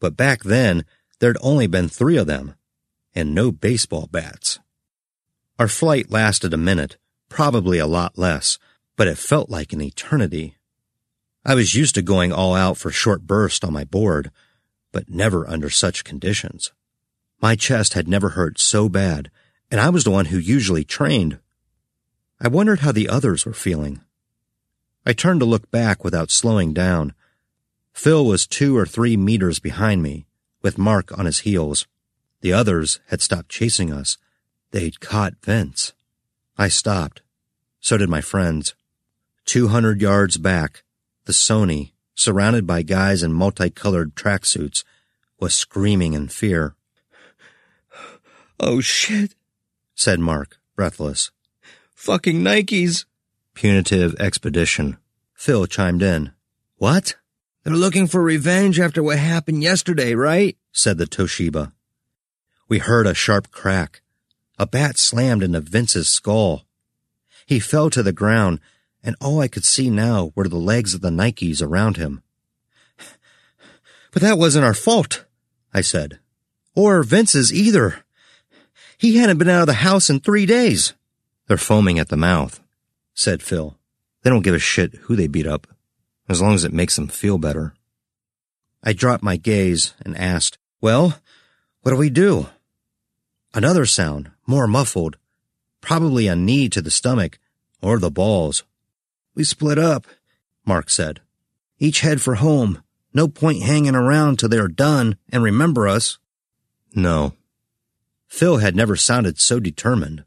[0.00, 0.84] But back then,
[1.20, 2.56] there'd only been three of them,
[3.14, 4.58] and no baseball bats.
[5.58, 6.96] Our flight lasted a minute,
[7.34, 8.60] probably a lot less,
[8.96, 10.54] but it felt like an eternity.
[11.44, 14.30] I was used to going all out for short bursts on my board,
[14.92, 16.70] but never under such conditions.
[17.42, 19.32] My chest had never hurt so bad,
[19.68, 21.40] and I was the one who usually trained.
[22.40, 24.00] I wondered how the others were feeling.
[25.04, 27.14] I turned to look back without slowing down.
[27.92, 30.24] Phil was two or three meters behind me,
[30.62, 31.88] with Mark on his heels.
[32.42, 34.18] The others had stopped chasing us.
[34.70, 35.94] They'd caught Vince.
[36.56, 37.22] I stopped.
[37.84, 38.74] So did my friends.
[39.44, 40.84] Two hundred yards back,
[41.26, 44.84] the Sony, surrounded by guys in multicolored tracksuits,
[45.38, 46.76] was screaming in fear.
[48.58, 49.34] Oh shit,
[49.94, 51.30] said Mark, breathless.
[51.94, 53.04] Fucking Nikes.
[53.52, 54.96] Punitive expedition.
[55.34, 56.32] Phil chimed in.
[56.76, 57.16] What?
[57.64, 60.56] They're looking for revenge after what happened yesterday, right?
[60.72, 61.72] said the Toshiba.
[62.66, 64.00] We heard a sharp crack.
[64.58, 66.64] A bat slammed into Vince's skull.
[67.46, 68.60] He fell to the ground
[69.04, 72.22] and all I could see now were the legs of the Nikes around him.
[74.10, 75.26] But that wasn't our fault,
[75.72, 76.20] I said.
[76.74, 78.04] Or Vince's either.
[78.96, 80.94] He hadn't been out of the house in three days.
[81.46, 82.60] They're foaming at the mouth,
[83.12, 83.76] said Phil.
[84.22, 85.66] They don't give a shit who they beat up,
[86.28, 87.74] as long as it makes them feel better.
[88.82, 91.18] I dropped my gaze and asked, Well,
[91.82, 92.48] what do we do?
[93.52, 95.16] Another sound, more muffled,
[95.84, 97.38] probably a knee to the stomach
[97.82, 98.64] or the balls.
[99.34, 100.06] We split up,
[100.64, 101.20] Mark said.
[101.78, 102.82] Each head for home.
[103.12, 106.18] No point hanging around till they are done and remember us.
[106.94, 107.34] No.
[108.26, 110.24] Phil had never sounded so determined.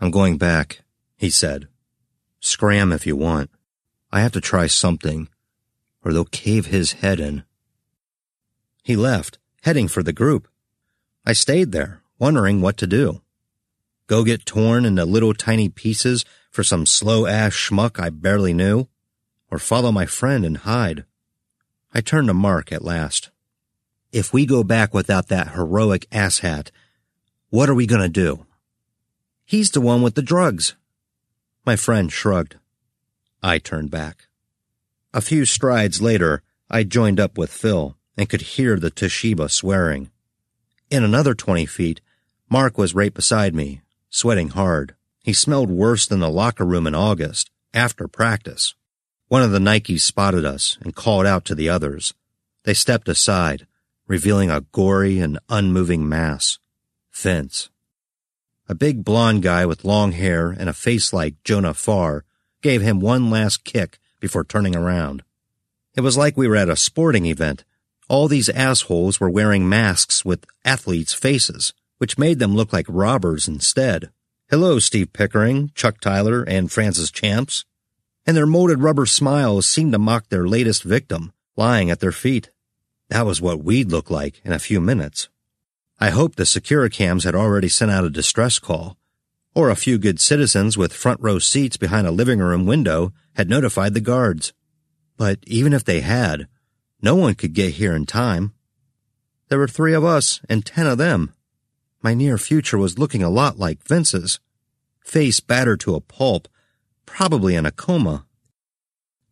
[0.00, 0.82] I'm going back,
[1.16, 1.68] he said.
[2.40, 3.50] Scram if you want.
[4.12, 5.28] I have to try something,
[6.04, 7.44] or they'll cave his head in.
[8.82, 10.46] He left, heading for the group.
[11.24, 13.22] I stayed there, wondering what to do.
[14.10, 18.88] Go get torn into little tiny pieces for some slow ass schmuck I barely knew,
[19.52, 21.04] or follow my friend and hide.
[21.94, 23.30] I turned to Mark at last.
[24.10, 26.72] If we go back without that heroic asshat,
[27.50, 28.46] what are we gonna do?
[29.44, 30.74] He's the one with the drugs.
[31.64, 32.56] My friend shrugged.
[33.44, 34.26] I turned back.
[35.14, 40.10] A few strides later, I joined up with Phil and could hear the Toshiba swearing.
[40.90, 42.00] In another 20 feet,
[42.48, 44.94] Mark was right beside me, sweating hard.
[45.22, 48.74] He smelled worse than the locker room in August, after practice.
[49.28, 52.12] One of the Nikes spotted us and called out to the others.
[52.64, 53.66] They stepped aside,
[54.06, 56.58] revealing a gory and unmoving mass.
[57.10, 57.70] Fence.
[58.68, 62.24] A big blond guy with long hair and a face like Jonah Farr
[62.62, 65.22] gave him one last kick before turning around.
[65.96, 67.64] It was like we were at a sporting event.
[68.08, 73.46] All these assholes were wearing masks with athletes' faces, which made them look like robbers
[73.46, 74.10] instead.
[74.50, 77.64] Hello, Steve Pickering, Chuck Tyler, and Francis Champs
[78.26, 82.50] and their molded rubber smiles seemed to mock their latest victim, lying at their feet.
[83.08, 85.28] That was what we'd look like in a few minutes.
[85.98, 88.96] I hoped the Securicams had already sent out a distress call,
[89.54, 93.50] or a few good citizens with front row seats behind a living room window had
[93.50, 94.52] notified the guards.
[95.16, 96.46] But even if they had,
[97.02, 98.54] no one could get here in time.
[99.48, 101.34] There were three of us and ten of them.
[102.02, 104.40] My near future was looking a lot like Vince's.
[105.00, 106.48] Face battered to a pulp
[107.10, 108.24] probably in a coma.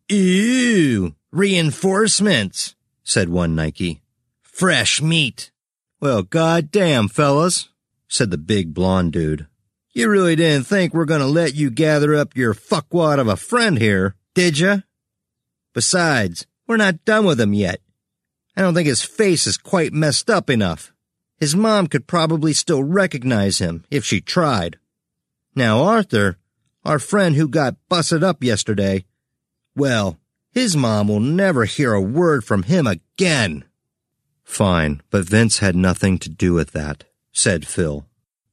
[0.09, 4.01] Ew, reinforcements, said one Nike.
[4.41, 5.51] Fresh meat.
[6.01, 7.69] Well, goddamn, fellas,
[8.07, 9.47] said the big blonde dude.
[9.93, 13.79] You really didn't think we're gonna let you gather up your fuckwad of a friend
[13.79, 14.79] here, did ya?
[15.73, 17.81] Besides, we're not done with him yet.
[18.55, 20.91] I don't think his face is quite messed up enough.
[21.39, 24.77] His mom could probably still recognize him if she tried.
[25.55, 26.37] Now, Arthur,
[26.83, 29.05] our friend who got busted up yesterday.
[29.75, 30.19] Well,
[30.51, 33.65] his mom will never hear a word from him again.
[34.43, 38.05] Fine, but Vince had nothing to do with that, said Phil.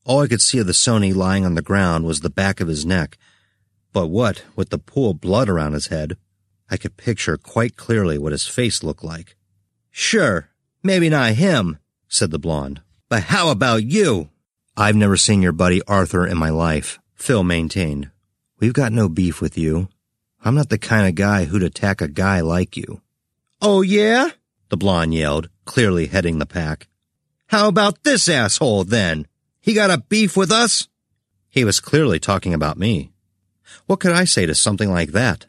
[0.05, 2.69] All I could see of the Sony lying on the ground was the back of
[2.69, 3.19] his neck.
[3.93, 6.17] But what, with the pool of blood around his head,
[6.71, 9.37] I could picture quite clearly what his face looked like.
[9.91, 10.51] Sure,
[10.83, 12.81] maybe not him, said the blonde.
[13.09, 14.31] But how about you?
[14.77, 18.11] I've never seen your buddy Arthur in my life, Phil maintained.
[18.59, 19.89] We've got no beef with you.
[20.45, 23.01] I'm not the kind of guy who'd attack a guy like you.
[23.61, 24.31] Oh, yeah?
[24.69, 26.89] The blonde yelled, clearly heading the pack.
[27.49, 29.27] How about this asshole, then?
[29.61, 30.89] He got a beef with us?
[31.49, 33.13] He was clearly talking about me.
[33.87, 35.47] What could I say to something like that?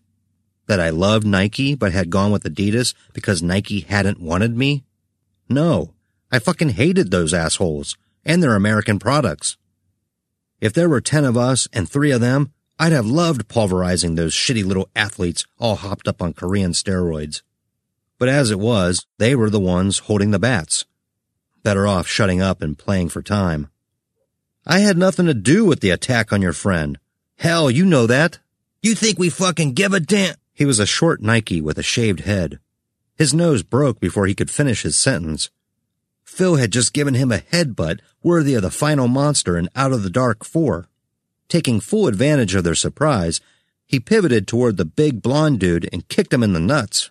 [0.68, 4.84] That I loved Nike but had gone with Adidas because Nike hadn't wanted me?
[5.50, 5.94] No,
[6.32, 9.58] I fucking hated those assholes and their American products.
[10.60, 14.34] If there were ten of us and three of them, I'd have loved pulverizing those
[14.34, 17.42] shitty little athletes all hopped up on Korean steroids.
[18.20, 20.86] But as it was, they were the ones holding the bats.
[21.64, 23.70] Better off shutting up and playing for time.
[24.66, 27.00] I had nothing to do with the attack on your friend.
[27.38, 28.40] Hell, you know that.
[28.82, 30.36] You think we fucking give a damn?
[30.54, 32.60] He was a short Nike with a shaved head.
[33.16, 35.50] His nose broke before he could finish his sentence.
[36.38, 40.04] Phil had just given him a headbutt worthy of the final monster in Out of
[40.04, 40.88] the Dark 4.
[41.50, 43.42] Taking full advantage of their surprise,
[43.88, 47.10] he pivoted toward the big blond dude and kicked him in the nuts.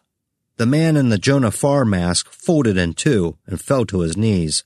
[0.58, 4.62] The man in the Jonah Farr mask folded in two and fell to his knees.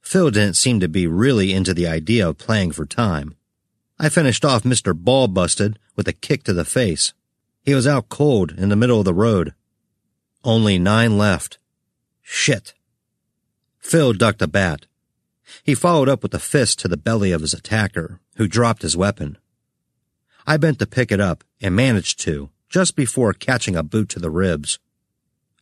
[0.00, 3.36] Phil didn't seem to be really into the idea of playing for time.
[3.96, 4.92] I finished off Mr.
[4.92, 7.12] Ball Busted with a kick to the face.
[7.62, 9.54] He was out cold in the middle of the road.
[10.42, 11.60] Only nine left.
[12.22, 12.74] Shit.
[13.88, 14.84] Phil ducked a bat.
[15.64, 18.98] He followed up with a fist to the belly of his attacker, who dropped his
[18.98, 19.38] weapon.
[20.46, 24.18] I bent to pick it up and managed to, just before catching a boot to
[24.18, 24.78] the ribs.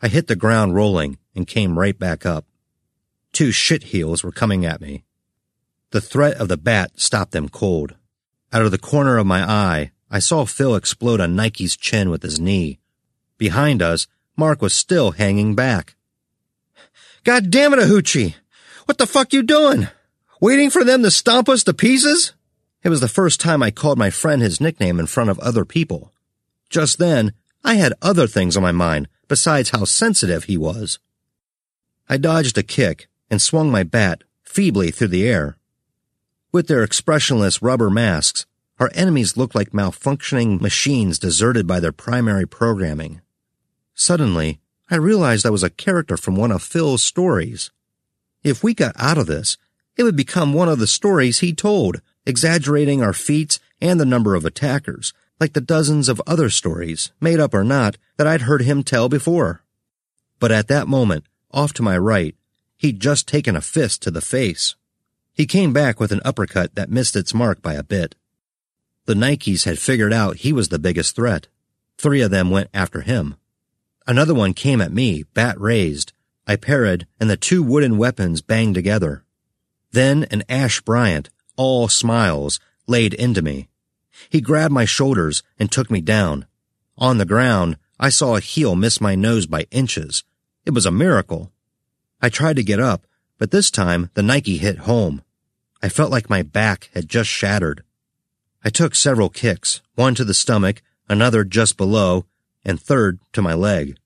[0.03, 2.47] I hit the ground rolling and came right back up.
[3.33, 5.05] Two shit heels were coming at me.
[5.93, 7.95] The threat of the bat stopped them cold.
[8.53, 12.25] Out of the corner of my eye, I saw Phil explode on Nike's chin with
[12.25, 12.81] his knee.
[13.39, 15.96] Behind us, Mark was still hanging back.
[17.27, 18.37] God damn it, Ahuchi!
[18.85, 19.89] What the fuck you doing?
[20.41, 22.35] Waiting for them to stomp us to pieces?
[22.85, 25.65] It was the first time I called my friend his nickname in front of other
[25.65, 26.13] people.
[26.71, 27.33] Just then,
[27.65, 31.01] I had other things on my mind besides how sensitive he was.
[32.09, 35.57] I dodged a kick and swung my bat feebly through the air.
[36.53, 38.47] With their expressionless rubber masks,
[38.79, 43.21] our enemies looked like malfunctioning machines deserted by their primary programming.
[43.97, 47.71] Suddenly, I realized I was a character from one of Phil's stories.
[48.45, 49.57] If we got out of this,
[49.97, 54.35] it would become one of the stories he told, exaggerating our feats and the number
[54.35, 58.63] of attackers, like the dozens of other stories, made up or not, that I'd heard
[58.63, 59.63] him tell before.
[60.39, 62.37] But at that moment, off to my right,
[62.77, 64.77] he'd just taken a fist to the face.
[65.33, 68.15] He came back with an uppercut that missed its mark by a bit.
[69.07, 71.49] The Nikes had figured out he was the biggest threat.
[71.99, 73.37] Three of them went after him.
[74.07, 76.13] Another one came at me, bat raised.
[76.47, 79.25] I parried, and the two wooden weapons banged together.
[79.91, 83.69] Then an Ash Bryant, all smiles, laid into me.
[84.31, 86.47] He grabbed my shoulders and took me down.
[86.99, 90.23] On the ground, I saw a heel miss my nose by inches.
[90.65, 91.53] It was a miracle.
[92.21, 93.07] I tried to get up,
[93.39, 95.23] but this time the Nike hit home.
[95.83, 97.83] I felt like my back had just shattered.
[98.65, 102.27] I took several kicks, one to the stomach, another just below,
[102.67, 103.97] and third to my leg.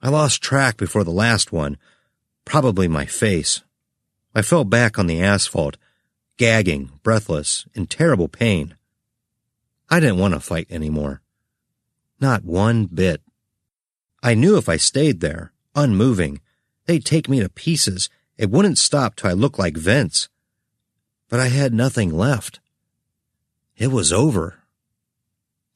[0.00, 1.78] I lost track before the last one,
[2.44, 3.62] probably my face.
[4.34, 5.78] I fell back on the asphalt,
[6.36, 8.76] gagging, breathless, in terrible pain.
[9.88, 11.22] I didn't want to fight anymore.
[12.20, 13.22] Not one bit.
[14.22, 16.40] I knew if I stayed there, unmoving,
[16.86, 18.10] they'd take me to pieces.
[18.36, 20.28] It wouldn't stop till I looked like Vince.
[21.28, 22.60] But I had nothing left.
[23.76, 24.61] It was over.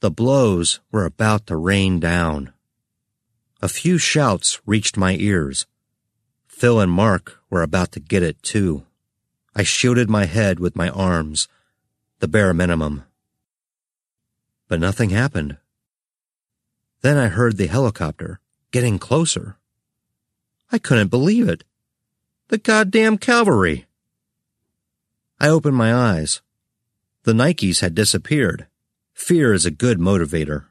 [0.06, 2.52] The blows were about to rain down.
[3.60, 5.66] A few shouts reached my ears.
[6.46, 8.86] Phil and Mark were about to get it too.
[9.52, 11.48] I shielded my head with my arms,
[12.20, 13.02] the bare minimum.
[14.68, 15.56] But nothing happened.
[17.00, 18.38] Then I heard the helicopter
[18.70, 19.56] getting closer.
[20.70, 21.64] I couldn't believe it.
[22.46, 23.86] The goddamn cavalry.
[25.40, 26.42] I opened my eyes.
[27.24, 28.68] The Nikes had disappeared.
[29.16, 30.66] Fear is a good motivator.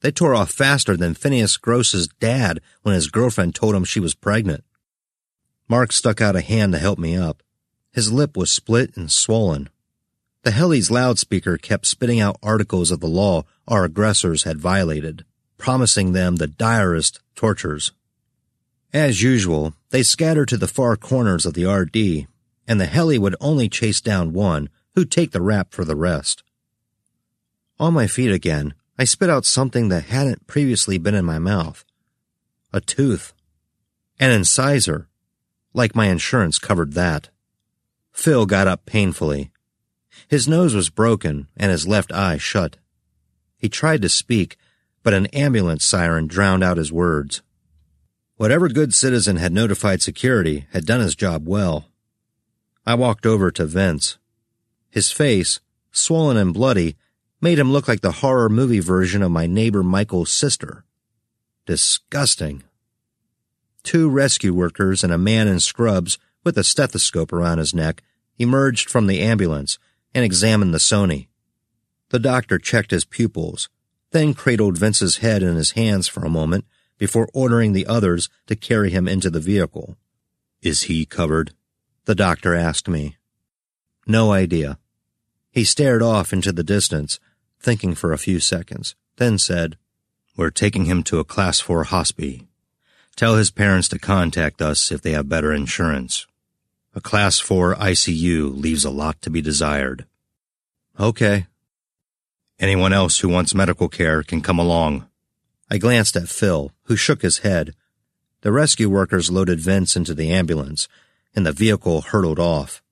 [0.00, 4.14] They tore off faster than Phineas Gross's dad when his girlfriend told him she was
[4.14, 4.64] pregnant.
[5.68, 7.42] Mark stuck out a hand to help me up.
[7.92, 9.68] His lip was split and swollen.
[10.42, 15.26] The heli's loudspeaker kept spitting out articles of the law our aggressors had violated,
[15.58, 17.92] promising them the direst tortures.
[18.92, 22.26] As usual, they scattered to the far corners of the RD,
[22.66, 26.42] and the heli would only chase down one who'd take the rap for the rest.
[27.82, 31.84] On my feet again, I spit out something that hadn't previously been in my mouth.
[32.72, 33.32] A tooth.
[34.20, 35.08] An incisor.
[35.74, 37.30] Like my insurance covered that.
[38.12, 39.50] Phil got up painfully.
[40.28, 42.76] His nose was broken and his left eye shut.
[43.58, 44.56] He tried to speak,
[45.02, 47.42] but an ambulance siren drowned out his words.
[48.36, 51.88] Whatever good citizen had notified security had done his job well.
[52.86, 54.18] I walked over to Vince.
[54.88, 55.58] His face,
[55.90, 56.94] swollen and bloody,
[57.42, 60.84] made him look like the horror movie version of my neighbor Michael's sister.
[61.66, 62.62] Disgusting.
[63.82, 68.02] Two rescue workers and a man in scrubs with a stethoscope around his neck
[68.38, 69.78] emerged from the ambulance
[70.14, 71.26] and examined the Sony.
[72.10, 73.68] The doctor checked his pupils,
[74.12, 76.64] then cradled Vince's head in his hands for a moment
[76.96, 79.96] before ordering the others to carry him into the vehicle.
[80.60, 81.54] Is he covered?
[82.04, 83.16] The doctor asked me.
[84.06, 84.78] No idea.
[85.50, 87.18] He stared off into the distance,
[87.62, 89.76] thinking for a few seconds, then said,
[90.36, 92.46] We're taking him to a class 4 hospital.
[93.14, 96.26] Tell his parents to contact us if they have better insurance.
[96.94, 100.06] A class 4 ICU leaves a lot to be desired.
[100.98, 101.46] Okay.
[102.58, 105.06] Anyone else who wants medical care can come along.
[105.70, 107.74] I glanced at Phil, who shook his head.
[108.42, 110.88] The rescue workers loaded Vince into the ambulance,
[111.34, 112.82] and the vehicle hurtled off.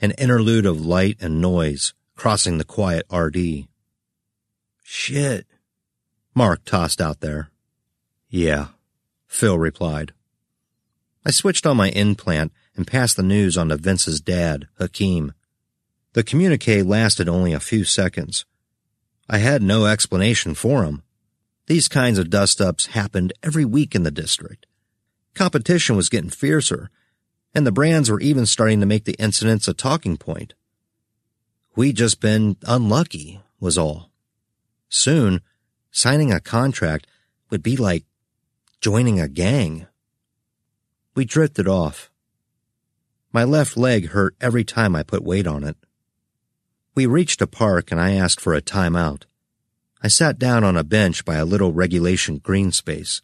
[0.00, 3.66] An interlude of light and noise crossing the quiet RD.
[4.92, 5.46] Shit.
[6.34, 7.52] Mark tossed out there.
[8.28, 8.70] Yeah,
[9.28, 10.12] Phil replied.
[11.24, 15.32] I switched on my implant and passed the news on to Vince's dad, Hakeem.
[16.14, 18.46] The communique lasted only a few seconds.
[19.28, 21.04] I had no explanation for him.
[21.68, 24.66] These kinds of dust-ups happened every week in the district.
[25.34, 26.90] Competition was getting fiercer,
[27.54, 30.54] and the brands were even starting to make the incidents a talking point.
[31.76, 34.09] We'd just been unlucky, was all.
[34.90, 35.40] Soon,
[35.90, 37.06] signing a contract
[37.48, 38.04] would be like
[38.80, 39.86] joining a gang.
[41.14, 42.10] We drifted off.
[43.32, 45.76] My left leg hurt every time I put weight on it.
[46.96, 49.22] We reached a park and I asked for a timeout.
[50.02, 53.22] I sat down on a bench by a little regulation green space.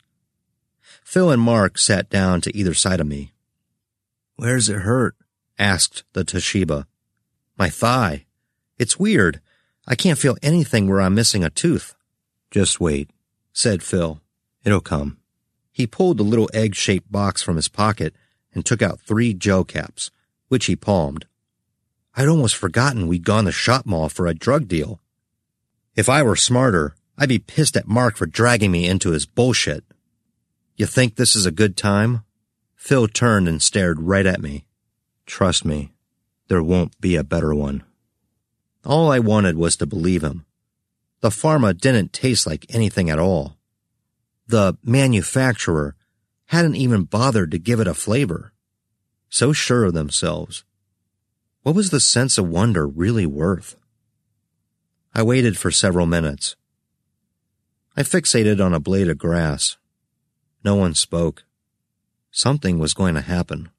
[1.03, 3.33] Phil and Mark sat down to either side of me.
[4.37, 5.17] Where's it hurt?
[5.59, 6.87] asked the Toshiba.
[7.59, 8.27] My thigh.
[8.79, 9.41] It's weird.
[9.87, 11.95] I can't feel anything where I'm missing a tooth.
[12.51, 13.11] Just wait,
[13.53, 14.21] said Phil.
[14.65, 15.19] It'll come.
[15.73, 18.15] He pulled the little egg-shaped box from his pocket
[18.53, 20.11] and took out three gel caps,
[20.49, 21.27] which he palmed.
[22.15, 25.01] I'd almost forgotten we'd gone to Shop Mall for a drug deal.
[25.95, 29.85] If I were smarter, I'd be pissed at Mark for dragging me into his bullshit.
[30.77, 32.25] You think this is a good time?
[32.75, 34.67] Phil turned and stared right at me.
[35.27, 35.93] Trust me,
[36.49, 37.85] there won't be a better one.
[38.87, 40.47] All I wanted was to believe him.
[41.21, 43.57] The pharma didn't taste like anything at all.
[44.47, 45.97] The manufacturer
[46.47, 48.53] hadn't even bothered to give it a flavor.
[49.29, 50.65] So sure of themselves.
[51.63, 53.75] What was the sense of wonder really worth?
[55.13, 56.55] I waited for several minutes.
[57.97, 59.79] I fixated on a blade of grass.
[60.63, 61.43] No one spoke.
[62.31, 63.71] Something was going to happen.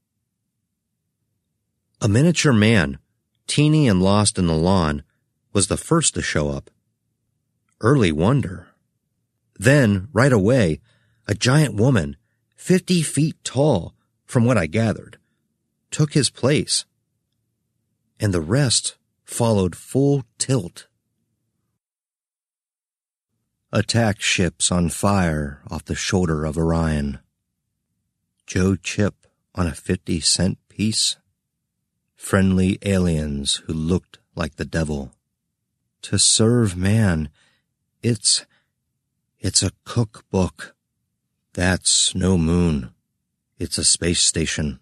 [2.02, 3.00] A miniature man,
[3.48, 5.04] teeny and lost in the lawn,
[5.54, 6.70] was the first to show up.
[7.82, 8.68] Early wonder.
[9.58, 10.80] Then, right away,
[11.28, 12.18] a giant woman,
[12.56, 13.96] fifty feet tall,
[14.26, 15.18] from what I gathered,
[15.90, 16.86] took his place
[18.20, 20.88] and the rest followed full tilt.
[23.72, 27.20] Attack ships on fire off the shoulder of Orion.
[28.46, 31.18] Joe Chip on a 50 cent piece.
[32.18, 35.14] Friendly aliens who looked like the devil.
[36.02, 37.30] To serve man,
[38.04, 38.46] it's,
[39.40, 40.76] it's a cookbook.
[41.54, 42.90] That's no moon.
[43.58, 44.80] It's a space station.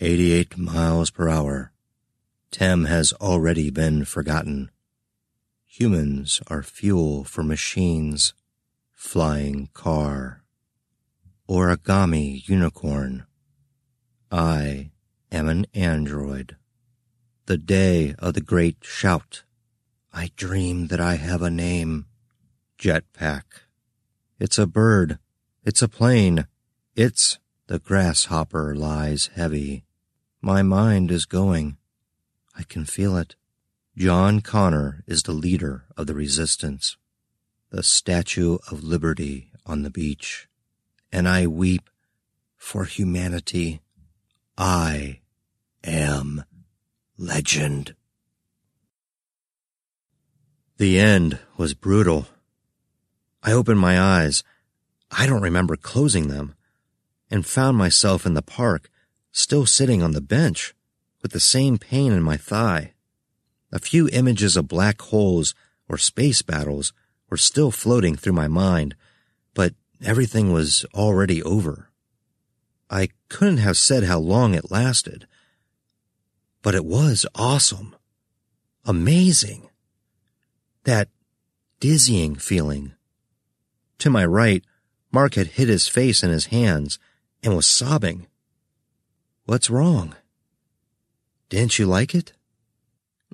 [0.00, 1.72] 88 miles per hour.
[2.50, 4.70] Tem has already been forgotten.
[5.66, 8.34] Humans are fuel for machines.
[8.92, 10.42] Flying car.
[11.48, 13.24] Origami unicorn.
[14.30, 14.89] I
[15.30, 16.56] am an android.
[17.46, 19.42] The day of the great shout.
[20.12, 22.06] I dream that I have a name.
[22.78, 23.42] Jetpack.
[24.38, 25.18] It's a bird.
[25.64, 26.46] It's a plane.
[26.96, 29.84] It's the grasshopper lies heavy.
[30.40, 31.76] My mind is going.
[32.56, 33.36] I can feel it.
[33.96, 36.96] John Connor is the leader of the resistance,
[37.70, 40.48] the Statue of Liberty on the beach,
[41.12, 41.90] and I weep
[42.56, 43.82] for humanity.
[44.62, 45.20] I
[45.82, 46.44] am
[47.16, 47.94] legend.
[50.76, 52.26] The end was brutal.
[53.42, 54.44] I opened my eyes.
[55.10, 56.54] I don't remember closing them
[57.30, 58.90] and found myself in the park,
[59.32, 60.74] still sitting on the bench
[61.22, 62.92] with the same pain in my thigh.
[63.72, 65.54] A few images of black holes
[65.88, 66.92] or space battles
[67.30, 68.94] were still floating through my mind,
[69.54, 69.72] but
[70.04, 71.89] everything was already over.
[72.90, 75.26] I couldn't have said how long it lasted,
[76.60, 77.94] but it was awesome.
[78.84, 79.68] Amazing.
[80.84, 81.08] That
[81.78, 82.92] dizzying feeling.
[83.98, 84.64] To my right,
[85.12, 86.98] Mark had hid his face in his hands
[87.42, 88.26] and was sobbing.
[89.44, 90.16] What's wrong?
[91.48, 92.32] Didn't you like it?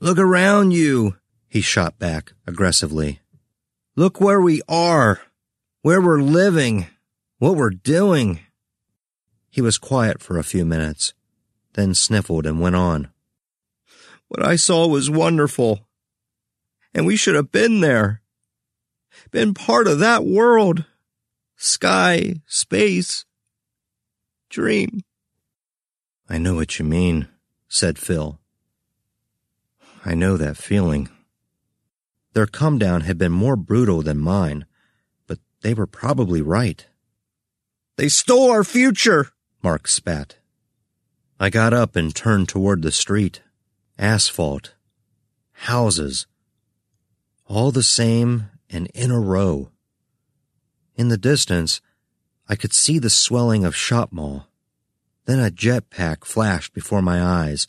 [0.01, 1.17] Look around you,
[1.49, 3.21] he shot back aggressively.
[3.95, 5.21] Look where we are,
[5.83, 6.87] where we're living,
[7.39, 8.41] what we're doing.
[9.57, 11.15] He was quiet for a few minutes,
[11.73, 13.09] then sniffled and went on.
[14.29, 15.89] What I saw was wonderful.
[16.93, 18.21] And we should have been there.
[19.31, 20.85] Been part of that world.
[21.57, 23.25] Sky, space,
[24.51, 25.01] dream.
[26.29, 27.27] I know what you mean
[27.67, 28.39] said Phil.
[30.05, 31.09] I know that feeling.
[32.35, 34.67] Their come down had been more brutal than mine,
[35.27, 36.87] but they were probably right.
[37.97, 39.31] They stole our future,
[39.67, 40.37] Mark spat.
[41.41, 43.43] I got up and turned toward the street.
[43.99, 44.75] Asphalt.
[45.55, 46.29] Houses.
[47.49, 49.71] All the same and in a row.
[50.95, 51.81] In the distance,
[52.49, 54.47] I could see the swelling of Shop Mall.
[55.25, 57.67] Then a jetpack flashed before my eyes,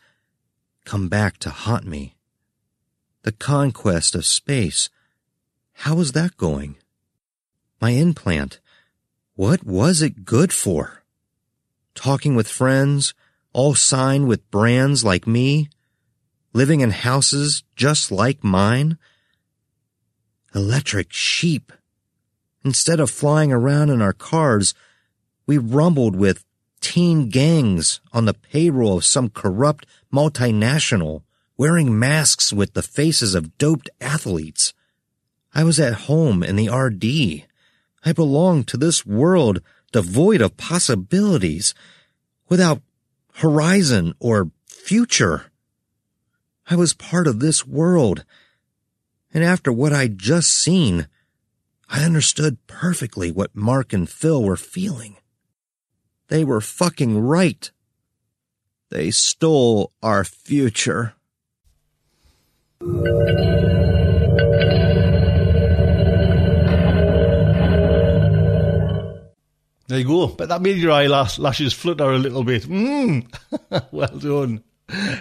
[0.86, 2.14] come back to haunt me.
[3.24, 4.92] The conquest of space.
[5.74, 6.76] How was that going?
[7.82, 8.60] My implant.
[9.34, 11.02] What was it good for?
[11.98, 13.16] Talking with friends,
[13.54, 15.68] all signed with brands like me,
[16.54, 19.00] living in houses just like mine.
[20.54, 21.74] Electric sheep.
[22.64, 24.76] Instead of flying around in our cars,
[25.48, 26.46] we rumbled with
[26.82, 31.24] teen gangs on the payroll of some corrupt multinational,
[31.58, 34.72] wearing masks with the faces of doped athletes.
[35.52, 37.48] I was at home in the RD.
[38.06, 39.62] I belonged to this world
[39.98, 41.74] devoid of possibilities,
[42.48, 42.84] without
[43.34, 45.46] horizon or future.
[46.70, 48.24] I was part of this world.
[49.34, 51.08] And after what I'd just seen,
[51.90, 55.18] I understood perfectly what Mark and Phil were feeling.
[56.28, 57.72] They were fucking right.
[58.92, 61.16] They stole our future.
[70.28, 72.64] But that made your eyelashes flutter a little bit.
[72.64, 73.26] Mmm.
[73.92, 74.64] well done.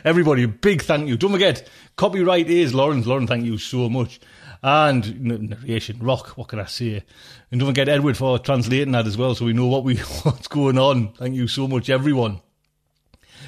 [0.04, 1.16] Everybody, big thank you.
[1.16, 3.07] Don't forget, copyright is Laurent's.
[3.07, 4.20] Lauren, thank you so much.
[4.62, 7.02] And narration, rock, what can I say?
[7.50, 10.48] And don't forget Edward for translating that as well so we know what we what's
[10.48, 11.12] going on.
[11.14, 12.40] Thank you so much, everyone.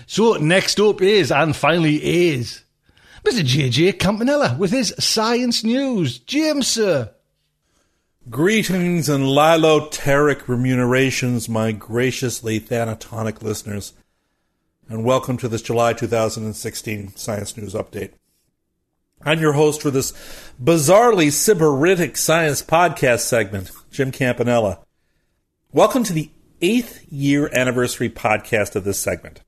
[0.07, 2.65] So next up is, and finally is,
[3.25, 3.43] Mr.
[3.43, 6.19] JJ Campanella with his science news.
[6.19, 7.11] James, sir.
[8.31, 13.95] Greetings and liloteric remunerations, my graciously thanatonic listeners,
[14.87, 18.11] and welcome to this July 2016 Science News Update.
[19.23, 20.13] I'm your host for this
[20.63, 24.81] bizarrely sybaritic science podcast segment, Jim Campanella.
[25.73, 29.43] Welcome to the eighth year anniversary podcast of this segment.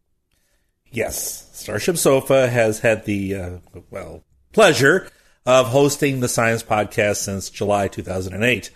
[0.90, 3.50] Yes, StarShipSofa has had the, uh,
[3.90, 4.22] well,
[4.52, 5.10] pleasure
[5.46, 8.70] of hosting the science podcast since July 2008.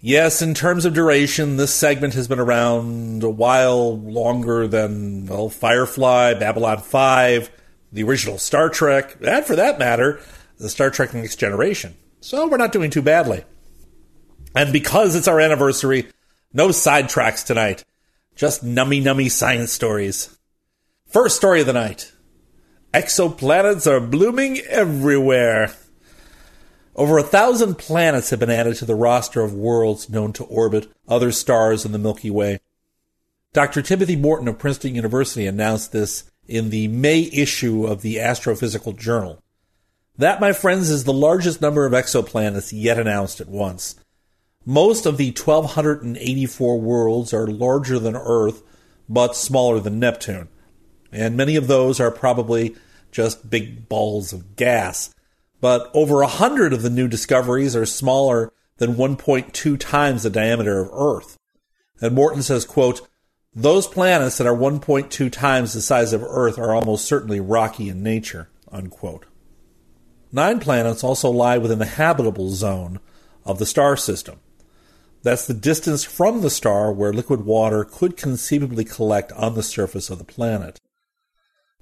[0.00, 5.48] Yes, in terms of duration, this segment has been around a while longer than, well,
[5.48, 7.50] Firefly, Babylon 5,
[7.92, 10.20] the original Star Trek, and for that matter,
[10.58, 11.94] the Star Trek Next Generation.
[12.20, 13.44] So we're not doing too badly.
[14.54, 16.08] And because it's our anniversary,
[16.52, 17.84] no sidetracks tonight.
[18.34, 20.36] Just nummy nummy science stories.
[21.06, 22.12] First story of the night.
[22.96, 25.70] Exoplanets are blooming everywhere.
[26.94, 30.90] Over a thousand planets have been added to the roster of worlds known to orbit
[31.06, 32.58] other stars in the Milky Way.
[33.52, 33.82] Dr.
[33.82, 39.42] Timothy Morton of Princeton University announced this in the May issue of the Astrophysical Journal.
[40.16, 43.96] That, my friends, is the largest number of exoplanets yet announced at once.
[44.64, 48.62] Most of the 1,284 worlds are larger than Earth,
[49.06, 50.48] but smaller than Neptune.
[51.16, 52.76] And many of those are probably
[53.10, 55.14] just big balls of gas.
[55.62, 60.78] But over a hundred of the new discoveries are smaller than 1.2 times the diameter
[60.78, 61.38] of Earth.
[62.02, 63.08] And Morton says, quote,
[63.54, 68.02] those planets that are 1.2 times the size of Earth are almost certainly rocky in
[68.02, 69.24] nature, unquote.
[70.30, 73.00] Nine planets also lie within the habitable zone
[73.46, 74.38] of the star system.
[75.22, 80.10] That's the distance from the star where liquid water could conceivably collect on the surface
[80.10, 80.78] of the planet.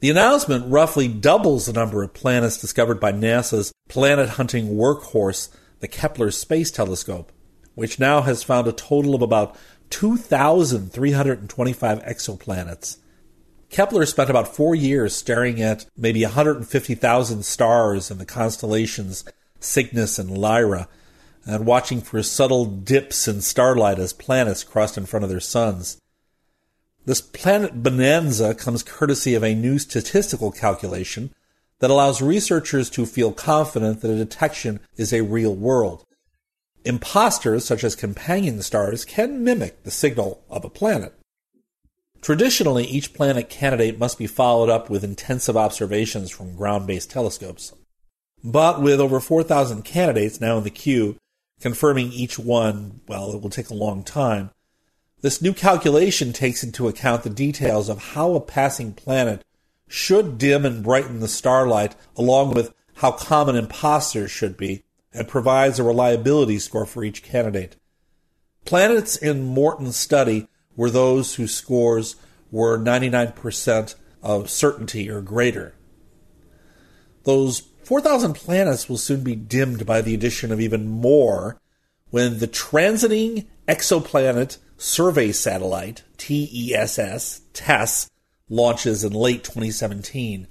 [0.04, 5.48] The announcement roughly doubles the number of planets discovered by NASA's planet hunting workhorse,
[5.80, 7.32] the Kepler Space Telescope,
[7.74, 9.56] which now has found a total of about
[9.88, 12.98] 2,325 exoplanets.
[13.70, 19.24] Kepler spent about four years staring at maybe 150,000 stars in the constellations
[19.58, 20.86] Cygnus and Lyra,
[21.46, 25.96] and watching for subtle dips in starlight as planets crossed in front of their suns.
[27.06, 31.34] This planet bonanza comes courtesy of a new statistical calculation
[31.80, 36.04] that allows researchers to feel confident that a detection is a real world.
[36.84, 41.14] Imposters, such as companion stars, can mimic the signal of a planet.
[42.22, 47.74] Traditionally, each planet candidate must be followed up with intensive observations from ground based telescopes.
[48.42, 51.16] But with over 4,000 candidates now in the queue,
[51.60, 54.50] confirming each one, well, it will take a long time.
[55.24, 59.42] This new calculation takes into account the details of how a passing planet
[59.88, 65.78] should dim and brighten the starlight, along with how common imposters should be, and provides
[65.78, 67.76] a reliability score for each candidate.
[68.66, 70.46] Planets in Morton's study
[70.76, 72.16] were those whose scores
[72.50, 75.74] were 99% of certainty or greater.
[77.22, 81.58] Those 4,000 planets will soon be dimmed by the addition of even more
[82.10, 88.10] when the transiting exoplanet survey satellite, TESS, TESS,
[88.48, 90.46] launches in late 2017.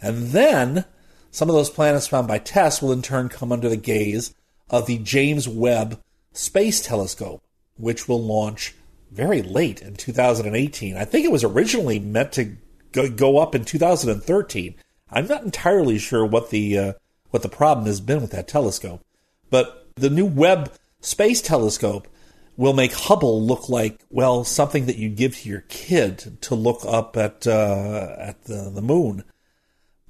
[0.00, 0.84] And then
[1.30, 4.34] some of those planets found by TESS will in turn come under the gaze
[4.68, 6.00] of the James Webb
[6.32, 7.42] Space Telescope,
[7.76, 8.74] which will launch
[9.10, 10.96] very late in 2018.
[10.96, 12.56] I think it was originally meant to
[12.92, 14.74] go, up in 2013.
[15.10, 16.92] I'm not entirely sure what the uh,
[17.30, 19.04] what the problem has been with that telescope,
[19.50, 22.08] but the new Webb Space Telescope
[22.56, 26.80] will make Hubble look like well something that you give to your kid to look
[26.86, 29.24] up at uh, at the, the moon.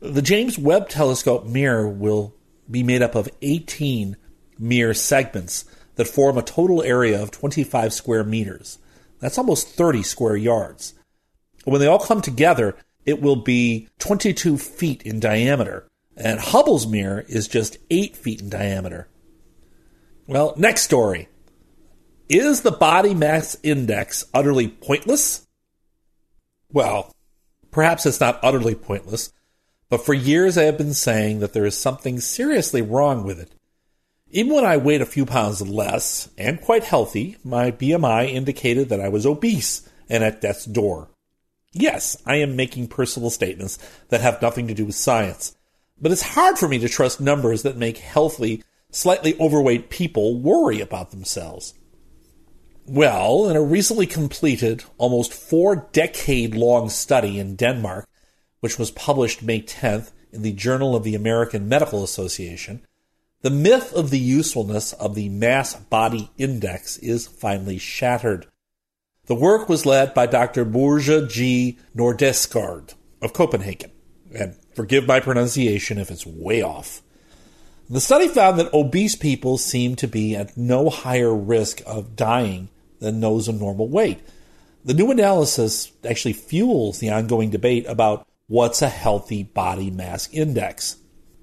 [0.01, 2.35] The James Webb Telescope mirror will
[2.71, 4.17] be made up of 18
[4.59, 5.65] mirror segments
[5.97, 8.79] that form a total area of 25 square meters.
[9.19, 10.95] That's almost 30 square yards.
[11.65, 15.87] When they all come together, it will be 22 feet in diameter,
[16.17, 19.09] and Hubble's mirror is just 8 feet in diameter.
[20.27, 21.29] Well, next story.
[22.31, 25.49] Is the body mass index utterly pointless?
[26.73, 27.13] Well,
[27.73, 29.33] perhaps it's not utterly pointless,
[29.89, 33.51] but for years I have been saying that there is something seriously wrong with it.
[34.31, 39.01] Even when I weighed a few pounds less and quite healthy, my BMI indicated that
[39.01, 41.11] I was obese and at death's door.
[41.73, 43.77] Yes, I am making personal statements
[44.11, 45.57] that have nothing to do with science,
[46.01, 48.63] but it's hard for me to trust numbers that make healthy,
[48.93, 51.75] slightly overweight people worry about themselves.
[52.93, 58.09] Well, in a recently completed, almost four decade long study in Denmark,
[58.59, 62.85] which was published May 10th in the Journal of the American Medical Association,
[63.43, 68.49] the myth of the usefulness of the mass body index is finally shattered.
[69.27, 70.67] The work was led by Dr.
[70.67, 71.79] Børge G.
[71.95, 73.93] Nordestgaard of Copenhagen.
[74.35, 77.03] And forgive my pronunciation if it's way off.
[77.89, 82.69] The study found that obese people seem to be at no higher risk of dying
[83.01, 84.21] than those of normal weight.
[84.85, 90.97] The new analysis actually fuels the ongoing debate about what's a healthy body mass index,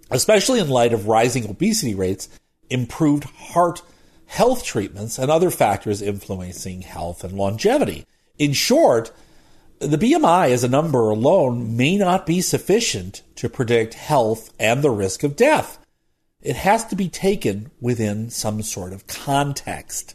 [0.09, 2.29] especially in light of rising obesity rates,
[2.69, 3.81] improved heart
[4.27, 8.05] health treatments, and other factors influencing health and longevity.
[8.37, 9.11] In short,
[9.79, 14.89] the BMI as a number alone may not be sufficient to predict health and the
[14.89, 15.79] risk of death.
[16.41, 20.13] It has to be taken within some sort of context.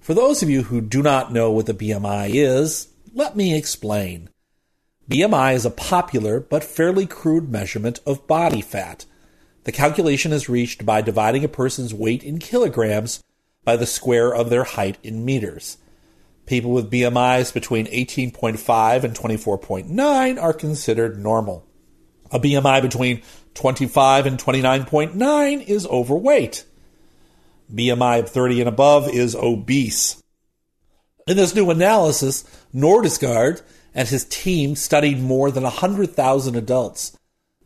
[0.00, 4.30] For those of you who do not know what the BMI is, let me explain.
[5.10, 9.04] BMI is a popular but fairly crude measurement of body fat.
[9.64, 13.22] The calculation is reached by dividing a person's weight in kilograms
[13.62, 15.76] by the square of their height in meters.
[16.46, 21.66] People with BMIs between 18.5 and 24.9 are considered normal.
[22.32, 23.22] A BMI between
[23.52, 26.64] 25 and 29.9 is overweight.
[27.74, 30.22] BMI of 30 and above is obese.
[31.26, 32.44] In this new analysis,
[32.74, 33.62] Nordestgaard
[33.94, 37.16] and his team studied more than 100,000 adults.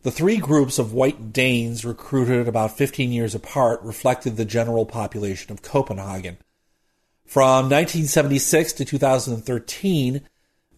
[0.03, 5.51] The three groups of white Danes recruited about 15 years apart reflected the general population
[5.51, 6.37] of Copenhagen.
[7.25, 10.21] From 1976 to 2013,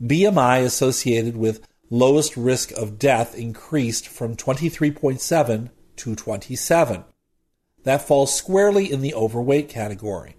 [0.01, 7.03] BMI associated with lowest risk of death increased from 23.7 to 27.
[7.87, 10.35] That falls squarely in the overweight category.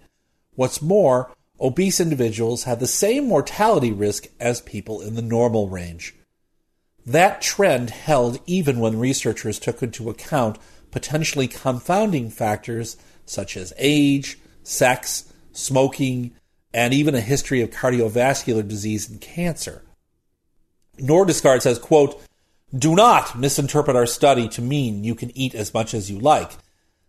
[0.54, 6.14] What's more, obese individuals have the same mortality risk as people in the normal range.
[7.06, 10.58] That trend held even when researchers took into account
[10.90, 16.32] potentially confounding factors such as age, sex, smoking,
[16.74, 19.82] and even a history of cardiovascular disease and cancer.
[20.98, 22.20] Nordestgaard says, quote,
[22.76, 26.52] Do not misinterpret our study to mean you can eat as much as you like.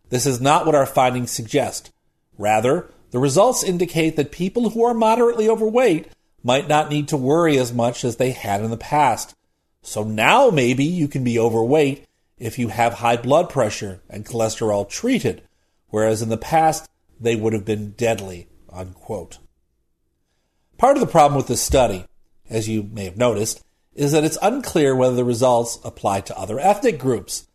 [0.09, 1.91] This is not what our findings suggest.
[2.37, 6.07] Rather, the results indicate that people who are moderately overweight
[6.43, 9.35] might not need to worry as much as they had in the past.
[9.81, 12.05] So now maybe you can be overweight
[12.37, 15.41] if you have high blood pressure and cholesterol treated,
[15.89, 16.89] whereas in the past
[17.19, 18.47] they would have been deadly.
[18.71, 19.39] Unquote.
[20.77, 22.05] Part of the problem with this study,
[22.49, 23.61] as you may have noticed,
[23.93, 27.47] is that it's unclear whether the results apply to other ethnic groups.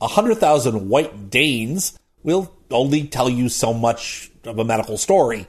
[0.00, 5.46] A hundred thousand white Danes will only tell you so much of a medical story.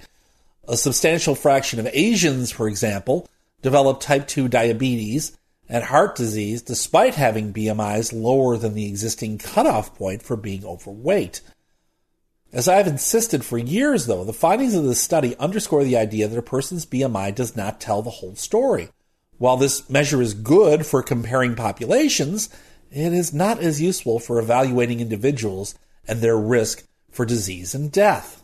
[0.67, 3.27] A substantial fraction of Asians, for example,
[3.61, 5.37] develop type 2 diabetes
[5.67, 11.41] and heart disease despite having BMIs lower than the existing cutoff point for being overweight.
[12.53, 16.39] As I've insisted for years, though, the findings of this study underscore the idea that
[16.39, 18.89] a person's BMI does not tell the whole story.
[19.37, 22.49] While this measure is good for comparing populations,
[22.91, 25.75] it is not as useful for evaluating individuals
[26.07, 28.43] and their risk for disease and death.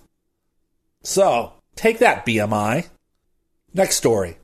[1.01, 2.87] So, take that, BMI.
[3.73, 4.37] Next story.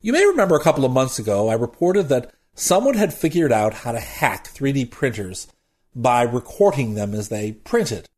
[0.00, 3.74] You may remember a couple of months ago, I reported that someone had figured out
[3.74, 5.48] how to hack 3D printers
[5.94, 8.08] by recording them as they printed.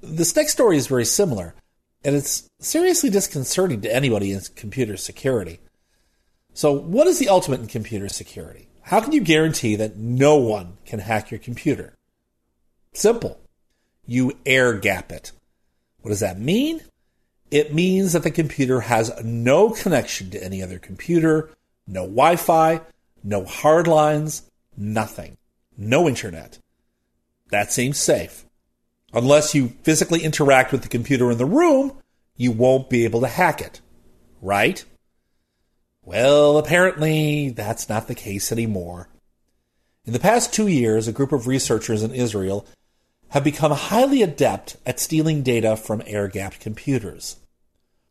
[0.00, 1.54] This next story is very similar,
[2.04, 5.60] and it's seriously disconcerting to anybody in computer security.
[6.54, 8.68] So, what is the ultimate in computer security?
[8.82, 11.94] How can you guarantee that no one can hack your computer?
[12.92, 13.40] Simple.
[14.06, 15.32] You air gap it.
[16.00, 16.82] What does that mean?
[17.50, 21.50] It means that the computer has no connection to any other computer,
[21.86, 22.80] no Wi Fi,
[23.22, 25.36] no hard lines, nothing.
[25.76, 26.58] No internet.
[27.50, 28.44] That seems safe.
[29.12, 31.92] Unless you physically interact with the computer in the room,
[32.36, 33.80] you won't be able to hack it.
[34.40, 34.84] Right?
[36.04, 39.08] Well, apparently that's not the case anymore.
[40.04, 42.66] In the past two years, a group of researchers in Israel
[43.28, 47.36] have become highly adept at stealing data from air gapped computers.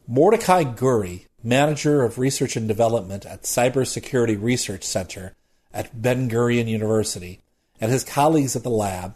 [0.08, 5.36] Mordechai Guri, manager of research and development at Cybersecurity Research Center
[5.74, 7.42] at Ben Gurion University,
[7.80, 9.16] and his colleagues at the lab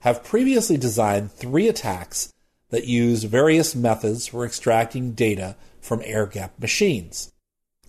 [0.00, 2.32] have previously designed three attacks
[2.70, 7.30] that use various methods for extracting data from air gapped machines.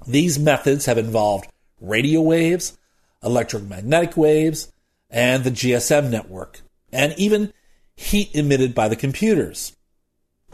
[0.07, 1.49] These methods have involved
[1.81, 2.77] radio waves,
[3.23, 4.71] electromagnetic waves,
[5.09, 7.53] and the GSM network, and even
[7.95, 9.75] heat emitted by the computers.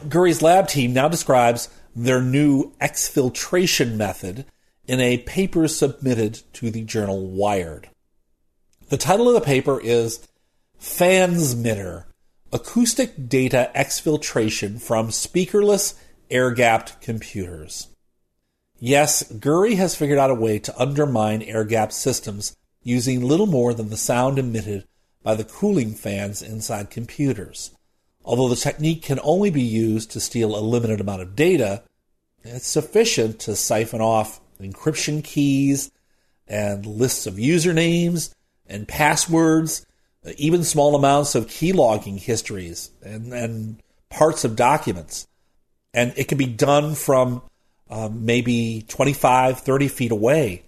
[0.08, 4.46] Guri's lab team now describes their new exfiltration method
[4.88, 7.90] in a paper submitted to the journal Wired.
[8.90, 10.28] The title of the paper is
[10.80, 12.06] Fansmitter
[12.52, 15.94] Acoustic Data Exfiltration from Speakerless
[16.30, 17.88] Air Gapped Computers.
[18.84, 23.76] Yes, Guri has figured out a way to undermine air gap systems using little more
[23.76, 24.88] than the sound emitted
[25.22, 27.70] by the cooling fans inside computers.
[28.26, 31.84] Although the technique can only be used to steal a limited amount of data,
[32.44, 35.92] it's sufficient to siphon off encryption keys
[36.48, 38.34] and lists of usernames
[38.66, 39.86] and passwords,
[40.38, 45.28] even small amounts of keylogging histories and, and parts of documents.
[45.94, 47.44] And it can be done from
[47.92, 50.64] um, maybe 25, 30 feet away.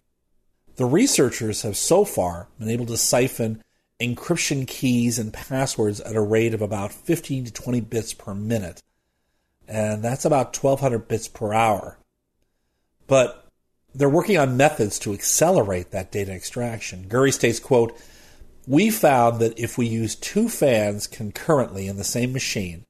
[0.75, 3.63] The researchers have so far been able to siphon
[3.99, 8.81] encryption keys and passwords at a rate of about 15 to 20 bits per minute.
[9.67, 11.97] And that's about 1200 bits per hour.
[13.07, 13.47] But
[13.95, 17.07] they're working on methods to accelerate that data extraction.
[17.07, 17.97] Guri states, quote,
[18.67, 22.85] we found that if we use two fans concurrently in the same machine,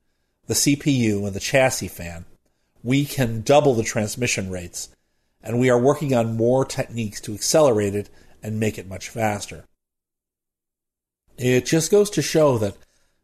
[0.47, 2.25] the CPU and the chassis fan,
[2.83, 4.89] we can double the transmission rates.
[5.41, 8.09] And we are working on more techniques to accelerate it
[8.41, 9.65] and make it much faster.
[11.37, 12.77] It just goes to show that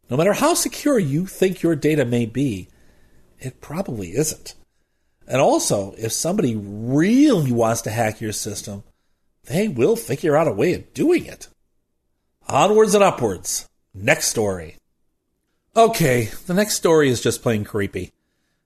[0.10, 2.68] no matter how secure you think your data may be,
[3.39, 4.55] it probably isn't.
[5.28, 8.84] And also, if somebody really wants to hack your system,
[9.45, 11.47] they will figure out a way of doing it.
[12.47, 13.68] Onwards and upwards.
[13.93, 14.76] Next story.
[15.76, 18.12] Okay, the next story is just plain creepy.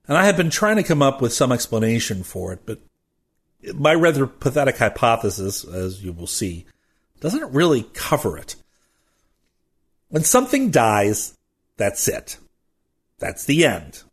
[0.08, 2.80] And I have been trying to come up with some explanation for it, but
[3.74, 6.66] my rather pathetic hypothesis, as you will see,
[7.22, 8.56] doesn't really cover it.
[10.10, 11.38] When something dies,
[11.78, 12.38] that's it.
[13.20, 14.04] That's the end.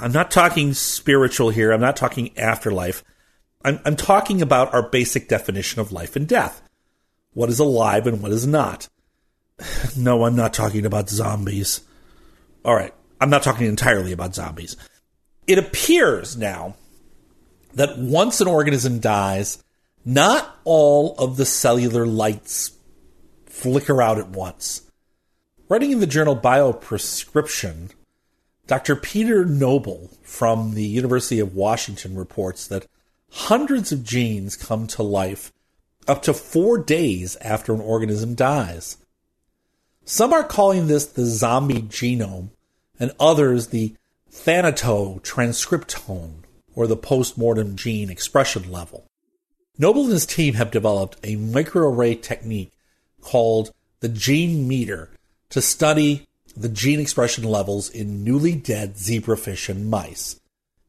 [0.00, 1.72] I'm not talking spiritual here.
[1.72, 3.04] I'm not talking afterlife.
[3.64, 6.62] I'm, I'm talking about our basic definition of life and death.
[7.32, 8.88] What is alive and what is not.
[9.96, 11.80] No, I'm not talking about zombies.
[12.64, 12.94] All right.
[13.20, 14.76] I'm not talking entirely about zombies.
[15.48, 16.76] It appears now
[17.72, 19.64] that once an organism dies,
[20.04, 22.72] not all of the cellular lights
[23.46, 24.82] flicker out at once.
[25.68, 27.90] Writing in the journal Bioprescription,
[28.66, 28.94] Dr.
[28.94, 32.86] Peter Noble from the University of Washington reports that
[33.30, 35.50] hundreds of genes come to life
[36.06, 38.98] up to four days after an organism dies.
[40.04, 42.50] Some are calling this the zombie genome,
[43.00, 43.94] and others the
[44.32, 46.42] thanatotranscriptome,
[46.74, 49.06] or the postmortem gene expression level.
[49.78, 52.72] Noble and his team have developed a microarray technique
[53.20, 55.10] called the gene meter
[55.50, 56.26] to study
[56.56, 60.40] the gene expression levels in newly dead zebrafish and mice.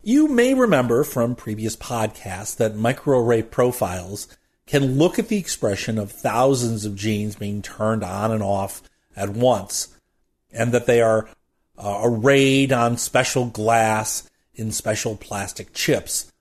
[0.02, 4.28] You may remember from previous podcasts that microarray profiles
[4.66, 8.82] can look at the expression of thousands of genes being turned on and off
[9.16, 9.90] at once,
[10.52, 11.30] and that they are
[11.80, 16.32] uh, arrayed on special glass in special plastic chips.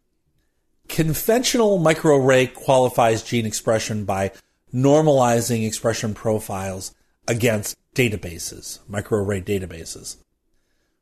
[0.89, 4.33] Conventional microarray qualifies gene expression by
[4.75, 6.95] normalizing expression profiles
[7.27, 10.17] against databases, microarray databases.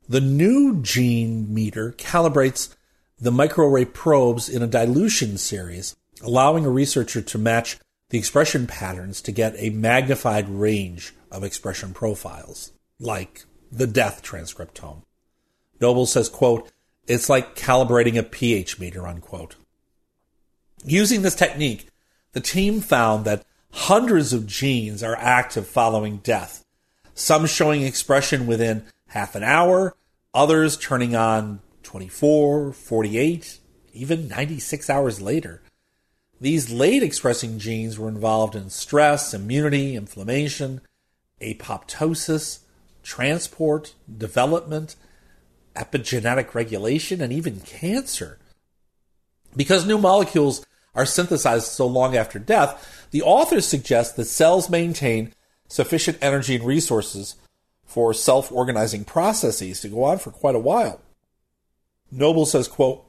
[0.08, 2.74] The new gene meter calibrates
[3.18, 7.78] the microarray probes in a dilution series, allowing a researcher to match
[8.10, 15.02] the expression patterns to get a magnified range of expression profiles, like the death transcriptome.
[15.80, 16.70] Noble says, quote,
[17.06, 19.56] it's like calibrating a pH meter, unquote.
[20.84, 21.88] Using this technique,
[22.32, 23.44] the team found that
[23.76, 26.64] Hundreds of genes are active following death,
[27.14, 29.94] some showing expression within half an hour,
[30.32, 33.60] others turning on 24, 48,
[33.92, 35.62] even 96 hours later.
[36.40, 40.80] These late expressing genes were involved in stress, immunity, inflammation,
[41.42, 42.60] apoptosis,
[43.06, 44.96] transport, development,
[45.76, 48.36] epigenetic regulation, and even cancer.
[49.54, 55.32] Because new molecules are synthesized so long after death, the authors suggest that cells maintain
[55.68, 57.36] sufficient energy and resources
[57.84, 61.00] for self-organizing processes to go on for quite a while.
[62.10, 63.04] Noble says, quote,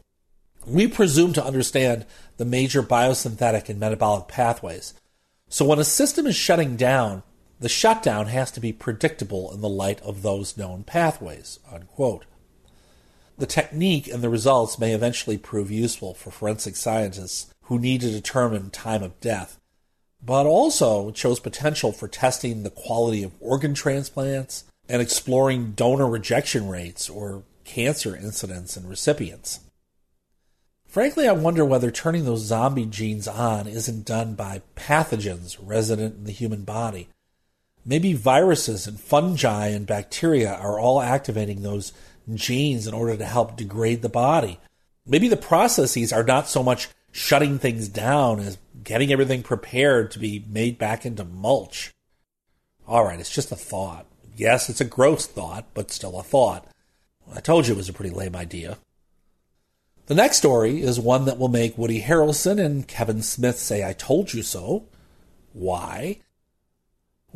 [0.68, 2.06] we presume to understand
[2.38, 4.94] the major biosynthetic and metabolic pathways.
[5.50, 7.24] So when a system is shutting down,
[7.60, 11.60] the shutdown has to be predictable in the light of those known pathways.
[11.72, 12.26] Unquote.
[13.38, 18.12] The technique and the results may eventually prove useful for forensic scientists who need to
[18.12, 19.60] determine time of death,
[20.24, 26.68] but also shows potential for testing the quality of organ transplants and exploring donor rejection
[26.68, 29.60] rates or cancer incidence in recipients.
[30.88, 36.24] Frankly, I wonder whether turning those zombie genes on isn't done by pathogens resident in
[36.24, 37.10] the human body.
[37.90, 41.94] Maybe viruses and fungi and bacteria are all activating those
[42.36, 44.60] genes in order to help degrade the body.
[45.06, 50.20] Maybe the processes are not so much shutting things down as getting everything prepared to
[50.20, 51.94] be made back into mulch.
[52.86, 54.06] All right, it's just a thought.
[54.36, 56.68] Yes, it's a gross thought, but still a thought.
[57.34, 58.78] I told you it was a pretty lame idea.
[60.08, 63.94] The next story is one that will make Woody Harrelson and Kevin Smith say, I
[63.94, 64.86] told you so.
[65.54, 66.20] Why?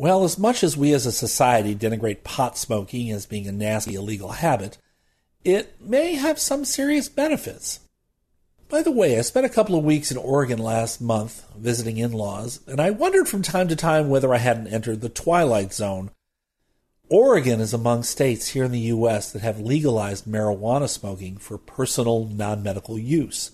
[0.02, 3.94] Well, as much as we as a society denigrate pot smoking as being a nasty
[3.94, 4.80] illegal habit,
[5.44, 7.82] it may have some serious benefits.
[8.68, 12.14] By the way, I spent a couple of weeks in Oregon last month visiting in
[12.14, 16.10] laws, and I wondered from time to time whether I hadn't entered the twilight zone
[17.08, 19.32] Oregon is among states here in the U.S.
[19.32, 23.52] that have legalized marijuana smoking for personal non medical use.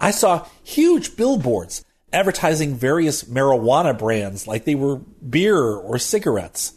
[0.00, 6.74] I saw huge billboards advertising various marijuana brands like they were beer or cigarettes.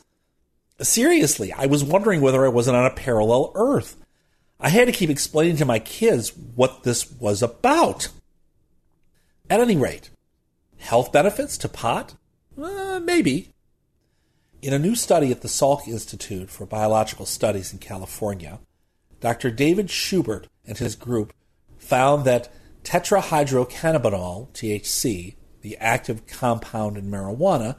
[0.82, 3.98] Seriously, I was wondering whether I wasn't on a parallel Earth.
[4.60, 8.10] I had to keep explaining to my kids what this was about.
[9.50, 10.10] At any rate,
[10.78, 12.16] health benefits to pot?
[12.62, 13.50] Uh, maybe.
[14.62, 18.60] In a new study at the Salk Institute for Biological Studies in California,
[19.22, 19.52] Dr.
[19.52, 21.34] David Schubert and his group
[21.78, 22.52] found that
[22.84, 27.76] tetrahydrocannabinol, THC, the active compound in marijuana,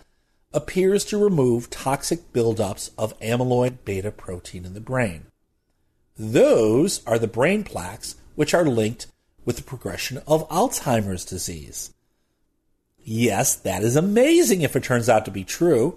[0.52, 5.26] appears to remove toxic buildups of amyloid beta protein in the brain.
[6.16, 9.06] Those are the brain plaques which are linked
[9.44, 11.94] with the progression of Alzheimer's disease.
[12.98, 15.96] Yes, that is amazing if it turns out to be true,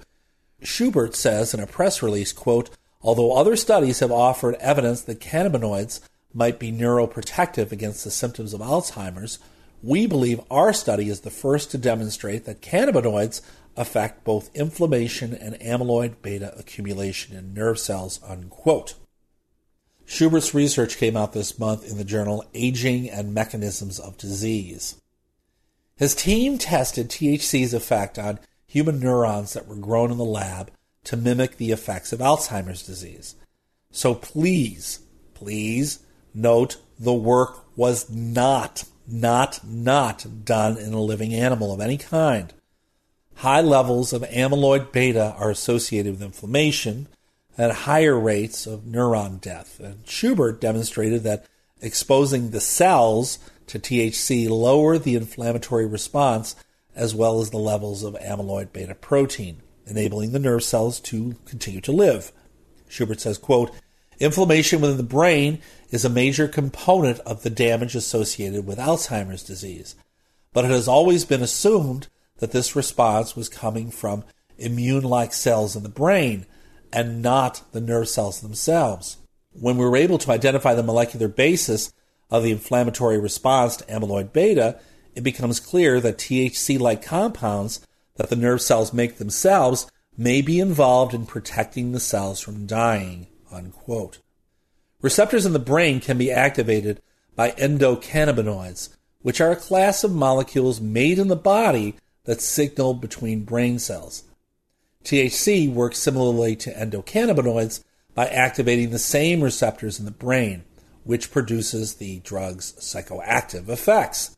[0.62, 2.70] Schubert says in a press release, quote,
[3.02, 6.00] although other studies have offered evidence that cannabinoids
[6.34, 9.40] might be neuroprotective against the symptoms of Alzheimer's,
[9.82, 13.42] we believe our study is the first to demonstrate that cannabinoids
[13.76, 18.96] affect both inflammation and amyloid beta accumulation in nerve cells, unquote.
[20.06, 25.02] Schubert's research came out this month in the journal Aging and Mechanisms of Disease.
[25.96, 30.72] His team tested THC's effect on human neurons that were grown in the lab
[31.06, 33.36] to mimic the effects of Alzheimer's disease.
[33.92, 35.00] So please,
[35.34, 36.00] please
[36.34, 42.54] note the work was not, not, not done in a living animal of any kind.
[43.36, 47.08] High levels of amyloid beta are associated with inflammation
[47.58, 49.80] and higher rates of neuron death.
[49.80, 51.46] And Schubert demonstrated that
[51.82, 56.56] exposing the cells to THC lower the inflammatory response
[56.96, 61.82] as well as the levels of amyloid beta protein, enabling the nerve cells to continue
[61.82, 62.32] to live.
[62.88, 63.72] Schubert says, quote,
[64.20, 65.60] Inflammation within the brain
[65.94, 69.96] is a major component of the damage associated with Alzheimer's disease,
[70.52, 72.08] but it has always been assumed
[72.40, 74.24] that this response was coming from
[74.58, 76.48] immune like cells in the brain
[76.92, 79.18] and not the nerve cells themselves.
[79.52, 81.94] When we were able to identify the molecular basis
[82.32, 84.80] of the inflammatory response to amyloid beta,
[85.14, 87.86] it becomes clear that THC like compounds
[88.16, 89.86] that the nerve cells make themselves
[90.18, 93.28] may be involved in protecting the cells from dying.
[93.52, 94.18] Unquote.
[95.04, 97.02] Receptors in the brain can be activated
[97.36, 103.44] by endocannabinoids, which are a class of molecules made in the body that signal between
[103.44, 104.24] brain cells.
[105.04, 107.84] THC works similarly to endocannabinoids
[108.16, 110.64] by activating the same receptors in the brain,
[111.04, 114.38] which produces the drug's psychoactive effects.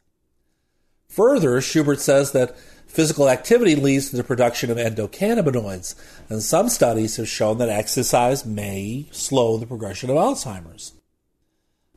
[1.09, 2.57] Further, Schubert says that
[2.87, 5.93] physical activity leads to the production of endocannabinoids,
[6.29, 10.93] and some studies have shown that exercise may slow the progression of Alzheimer's.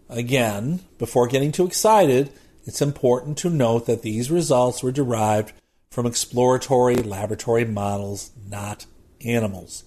[0.08, 2.30] Again, before getting too excited,
[2.64, 5.52] it's important to note that these results were derived
[5.90, 8.86] from exploratory laboratory models, not
[9.24, 9.84] animals.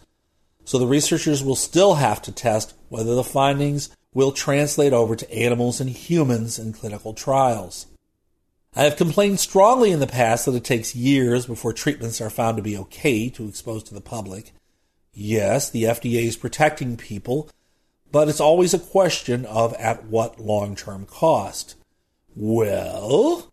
[0.66, 5.34] So the researchers will still have to test whether the findings will translate over to
[5.34, 7.88] animals and humans in clinical trials.
[8.74, 12.56] I have complained strongly in the past that it takes years before treatments are found
[12.56, 14.54] to be okay to expose to the public.
[15.14, 17.50] Yes, the FDA is protecting people,
[18.14, 21.76] but it's always a question of at what long term cost.
[22.34, 23.52] Well,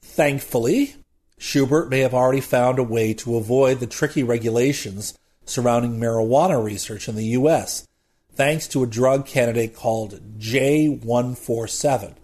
[0.00, 0.96] thankfully,
[1.36, 7.06] Schubert may have already found a way to avoid the tricky regulations surrounding marijuana research
[7.06, 7.86] in the U.S.,
[8.32, 12.14] thanks to a drug candidate called J147.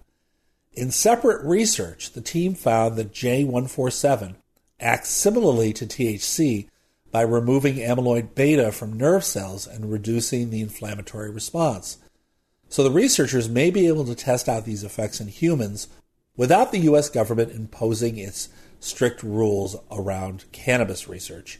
[0.72, 4.36] In separate research, the team found that J147
[4.78, 6.68] acts similarly to THC
[7.10, 11.98] by removing amyloid beta from nerve cells and reducing the inflammatory response.
[12.68, 15.88] So the researchers may be able to test out these effects in humans
[16.36, 18.48] without the US government imposing its
[18.78, 21.58] strict rules around cannabis research.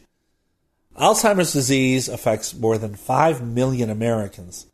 [0.97, 4.67] Alzheimer's disease affects more than 5 million Americans,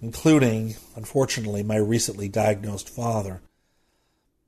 [0.00, 3.40] including, unfortunately, my recently diagnosed father.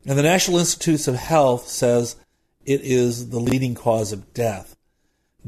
[0.08, 2.16] And the National Institutes of Health says
[2.64, 4.74] it is the leading cause of death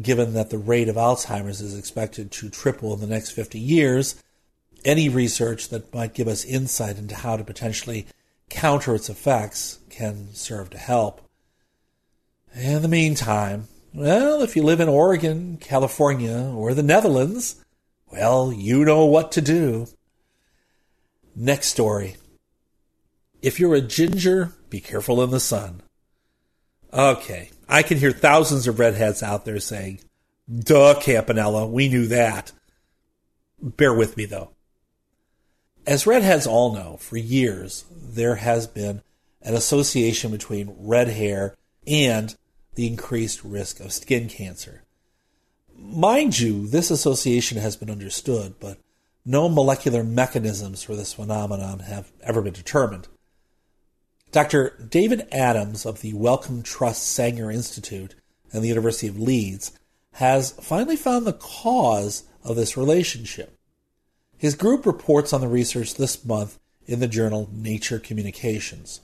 [0.01, 4.23] given that the rate of Alzheimer's is expected to triple in the next 50 years,
[4.85, 8.07] any research that might give us insight into how to potentially
[8.51, 11.23] counter its effects can serve to help.
[12.55, 17.65] In the meantime, well, if you live in Oregon, California, or the Netherlands,
[18.13, 19.87] well, you know what to do.
[21.35, 22.17] Next story.
[23.43, 25.83] If you're a ginger, be careful in the sun.
[26.93, 30.01] Okay, I can hear thousands of redheads out there saying,
[30.53, 32.53] duh, Campanella, we knew that.
[33.63, 34.51] Bear with me, though.
[35.87, 39.03] As redheads all know, for years, there has been
[39.43, 42.35] an association between red hair and
[42.75, 44.83] the increased risk of skin cancer.
[45.75, 48.79] Mind you, this association has been understood, but
[49.25, 53.09] no molecular mechanisms for this phenomenon have ever been determined.
[54.33, 54.77] Dr.
[54.89, 58.15] David Adams of the Wellcome Trust Sanger Institute
[58.53, 59.73] and the University of Leeds
[60.13, 63.59] has finally found the cause of this relationship.
[64.39, 69.01] His group reports on the research this month in the journal Nature Communications.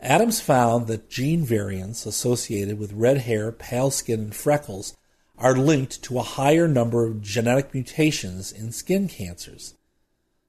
[0.00, 4.96] Adams found that gene variants associated with red hair, pale skin, and freckles
[5.36, 9.74] are linked to a higher number of genetic mutations in skin cancers.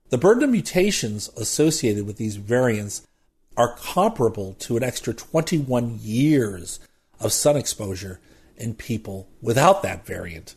[0.09, 3.07] The burden of mutations associated with these variants
[3.55, 6.79] are comparable to an extra 21 years
[7.19, 8.19] of sun exposure
[8.57, 10.55] in people without that variant.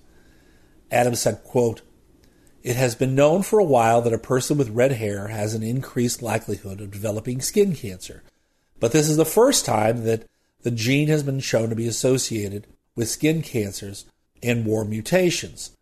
[0.90, 1.82] Adams said, quote,
[2.62, 5.62] It has been known for a while that a person with red hair has an
[5.62, 8.22] increased likelihood of developing skin cancer,
[8.80, 10.26] but this is the first time that
[10.62, 14.06] the gene has been shown to be associated with skin cancers
[14.42, 15.76] and more mutations.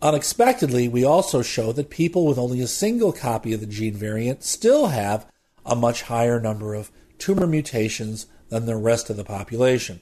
[0.00, 4.44] Unexpectedly, we also show that people with only a single copy of the gene variant
[4.44, 5.26] still have
[5.68, 10.00] a much higher number of tumor mutations than the rest of the population.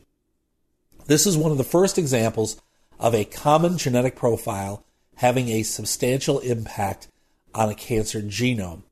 [1.07, 2.61] This is one of the first examples
[2.99, 4.85] of a common genetic profile
[5.17, 7.09] having a substantial impact
[7.55, 8.83] on a cancer genome,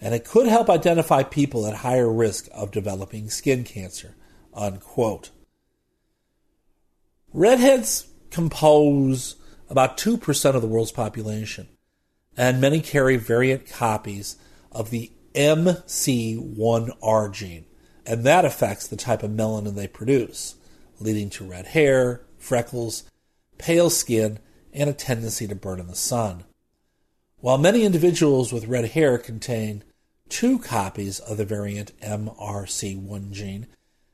[0.00, 4.14] and it could help identify people at higher risk of developing skin cancer.
[4.54, 5.30] Unquote.
[7.32, 9.36] Redheads compose
[9.68, 11.68] about 2% of the world's population,
[12.36, 14.36] and many carry variant copies
[14.72, 17.66] of the MC1R gene,
[18.06, 20.56] and that affects the type of melanin they produce,
[21.00, 23.04] leading to red hair, freckles,
[23.58, 24.38] pale skin,
[24.72, 26.44] and a tendency to burn in the sun.
[27.38, 29.84] While many individuals with red hair contain
[30.28, 33.66] two copies of the variant MRC1 gene,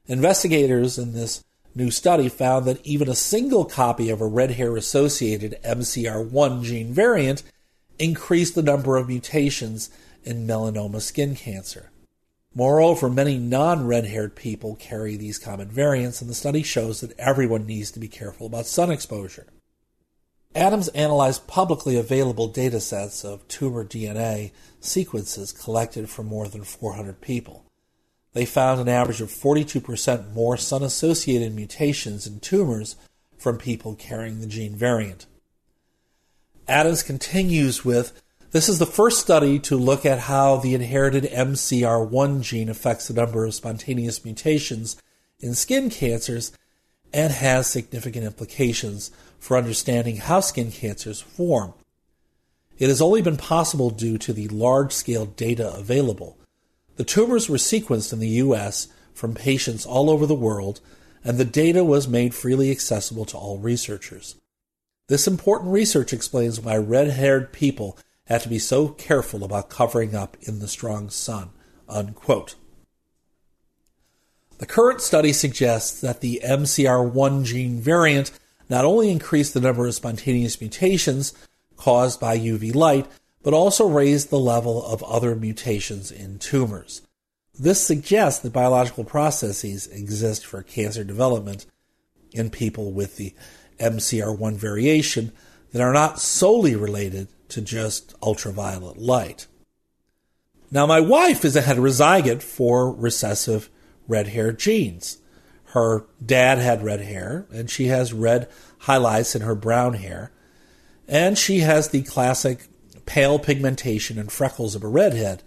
[0.06, 1.44] investigators in this
[1.74, 6.92] new study found that even a single copy of a red hair associated MCR1 gene
[6.92, 7.42] variant
[7.98, 9.90] increased the number of mutations
[10.24, 11.90] in melanoma skin cancer.
[12.54, 17.18] Moreover, many non red haired people carry these common variants, and the study shows that
[17.18, 19.46] everyone needs to be careful about sun exposure.
[20.54, 27.20] Adams analyzed publicly available data sets of tumor DNA sequences collected from more than 400
[27.20, 27.64] people.
[28.32, 32.96] They found an average of 42% more sun associated mutations in tumors
[33.38, 35.26] from people carrying the gene variant.
[36.66, 38.20] Adams continues with
[38.52, 43.14] this is the first study to look at how the inherited MCR1 gene affects the
[43.14, 45.00] number of spontaneous mutations
[45.38, 46.52] in skin cancers
[47.12, 51.74] and has significant implications for understanding how skin cancers form.
[52.78, 56.38] It has only been possible due to the large scale data available.
[56.96, 58.88] The tumors were sequenced in the U.S.
[59.14, 60.80] from patients all over the world,
[61.22, 64.36] and the data was made freely accessible to all researchers.
[65.08, 67.98] This important research explains why red haired people
[68.30, 71.50] had to be so careful about covering up in the strong sun.
[71.88, 72.54] Unquote.
[74.58, 78.30] The current study suggests that the MCR1 gene variant
[78.68, 81.34] not only increased the number of spontaneous mutations
[81.76, 83.08] caused by UV light,
[83.42, 87.02] but also raised the level of other mutations in tumors.
[87.58, 91.66] This suggests that biological processes exist for cancer development
[92.32, 93.34] in people with the
[93.78, 95.32] MCR1 variation
[95.72, 99.46] that are not solely related to just ultraviolet light.
[100.70, 103.68] Now, my wife is a heterozygote for recessive
[104.06, 105.18] red hair genes.
[105.66, 108.48] Her dad had red hair, and she has red
[108.80, 110.32] highlights in her brown hair,
[111.08, 112.66] and she has the classic
[113.06, 115.42] pale pigmentation and freckles of a redhead.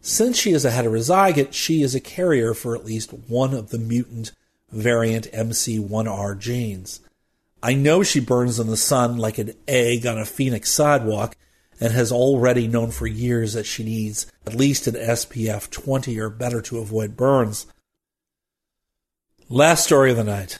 [0.00, 3.78] Since she is a heterozygote, she is a carrier for at least one of the
[3.78, 4.32] mutant
[4.70, 7.00] variant MC1R genes.
[7.62, 11.36] I know she burns in the sun like an egg on a Phoenix sidewalk
[11.80, 16.30] and has already known for years that she needs at least an SPF 20 or
[16.30, 17.66] better to avoid burns.
[19.48, 20.58] Last story of the night.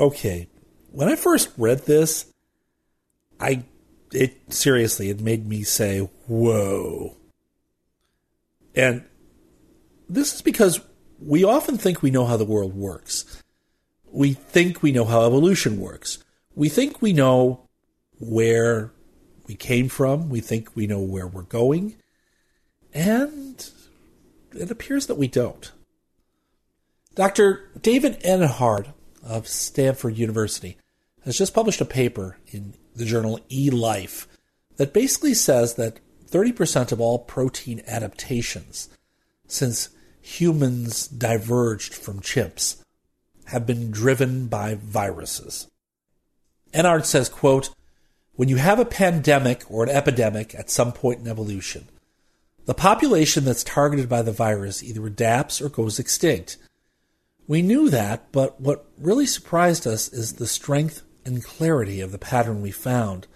[0.00, 0.48] Okay,
[0.90, 2.26] when I first read this,
[3.40, 3.64] I
[4.12, 7.16] it seriously it made me say, "Whoa."
[8.74, 9.04] And
[10.08, 10.80] this is because
[11.18, 13.42] we often think we know how the world works.
[14.10, 16.18] We think we know how evolution works.
[16.54, 17.68] We think we know
[18.18, 18.92] where
[19.46, 20.28] we came from.
[20.28, 21.96] We think we know where we're going.
[22.92, 23.68] And
[24.52, 25.70] it appears that we don't.
[27.14, 27.70] Dr.
[27.80, 30.78] David Enard of Stanford University
[31.24, 34.26] has just published a paper in the journal eLife
[34.76, 38.88] that basically says that 30% of all protein adaptations
[39.46, 39.88] since
[40.20, 42.82] humans diverged from chimps
[43.48, 45.66] have been driven by viruses.
[46.72, 47.70] Enard says, quote,
[48.34, 51.88] when you have a pandemic or an epidemic at some point in evolution,
[52.66, 56.58] the population that's targeted by the virus either adapts or goes extinct.
[57.46, 62.18] We knew that, but what really surprised us is the strength and clarity of the
[62.18, 63.26] pattern we found.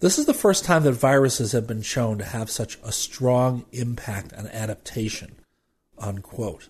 [0.00, 3.66] This is the first time that viruses have been shown to have such a strong
[3.72, 5.36] impact on adaptation.
[5.98, 6.68] Unquote.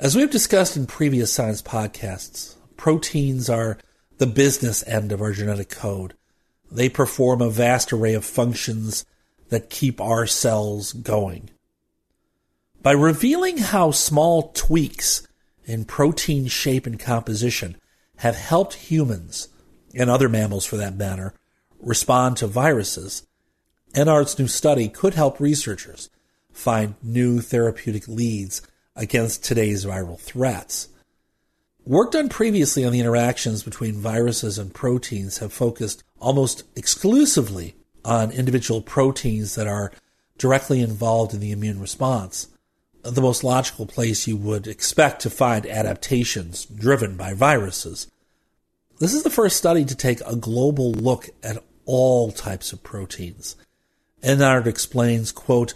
[0.00, 3.78] As we've discussed in previous science podcasts, proteins are
[4.18, 6.14] the business end of our genetic code.
[6.70, 9.04] They perform a vast array of functions
[9.48, 11.50] that keep our cells going.
[12.80, 15.26] By revealing how small tweaks
[15.64, 17.76] in protein shape and composition
[18.18, 19.48] have helped humans,
[19.96, 21.34] and other mammals for that matter,
[21.80, 23.26] respond to viruses,
[23.96, 26.08] Enard's new study could help researchers
[26.52, 28.62] find new therapeutic leads
[28.98, 30.88] against today's viral threats.
[31.86, 38.30] Work done previously on the interactions between viruses and proteins have focused almost exclusively on
[38.30, 39.92] individual proteins that are
[40.36, 42.48] directly involved in the immune response.
[43.02, 48.06] The most logical place you would expect to find adaptations driven by viruses.
[48.98, 53.56] This is the first study to take a global look at all types of proteins.
[54.22, 55.74] Enard explains, quote,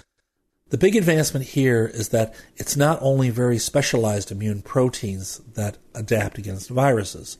[0.72, 6.38] the big advancement here is that it's not only very specialized immune proteins that adapt
[6.38, 7.36] against viruses.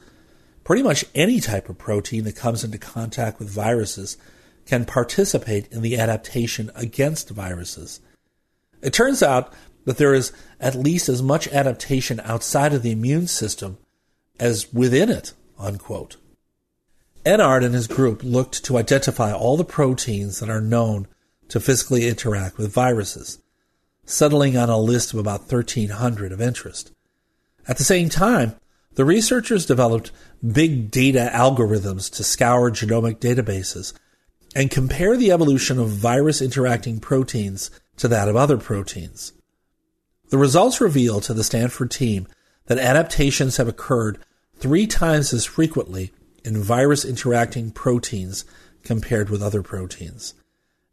[0.65, 4.19] Pretty much any type of protein that comes into contact with viruses
[4.67, 8.01] can participate in the adaptation against viruses.
[8.83, 9.51] It turns out
[9.87, 13.79] that there is at least as much adaptation outside of the immune system
[14.39, 16.19] as within it, unquote.
[17.25, 21.09] Enard and his group looked to identify all the proteins that are known
[21.53, 23.39] to physically interact with viruses,
[24.07, 26.93] settling on a list of about 1,300 of interest.
[27.69, 28.55] At the same time,
[28.95, 33.93] the researchers developed big data algorithms to scour genomic databases
[34.57, 39.35] and compare the evolution of virus interacting proteins to that of other proteins.
[40.31, 42.29] The results reveal to the Stanford team
[42.65, 44.17] that adaptations have occurred
[44.57, 46.13] three times as frequently
[46.47, 48.47] in virus interacting proteins
[48.85, 50.33] compared with other proteins.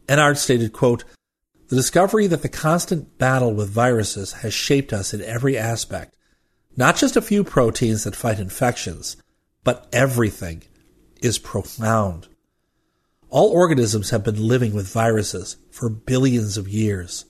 [0.09, 1.03] Enard stated, quote,
[1.67, 6.17] the discovery that the constant battle with viruses has shaped us in every aspect,
[6.75, 9.17] not just a few proteins that fight infections,
[9.63, 10.63] but everything,
[11.21, 12.27] is profound.
[13.29, 17.25] All organisms have been living with viruses for billions of years.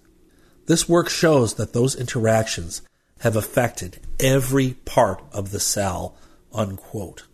[0.67, 2.81] This work shows that those interactions
[3.19, 6.15] have affected every part of the cell,
[6.53, 7.27] unquote.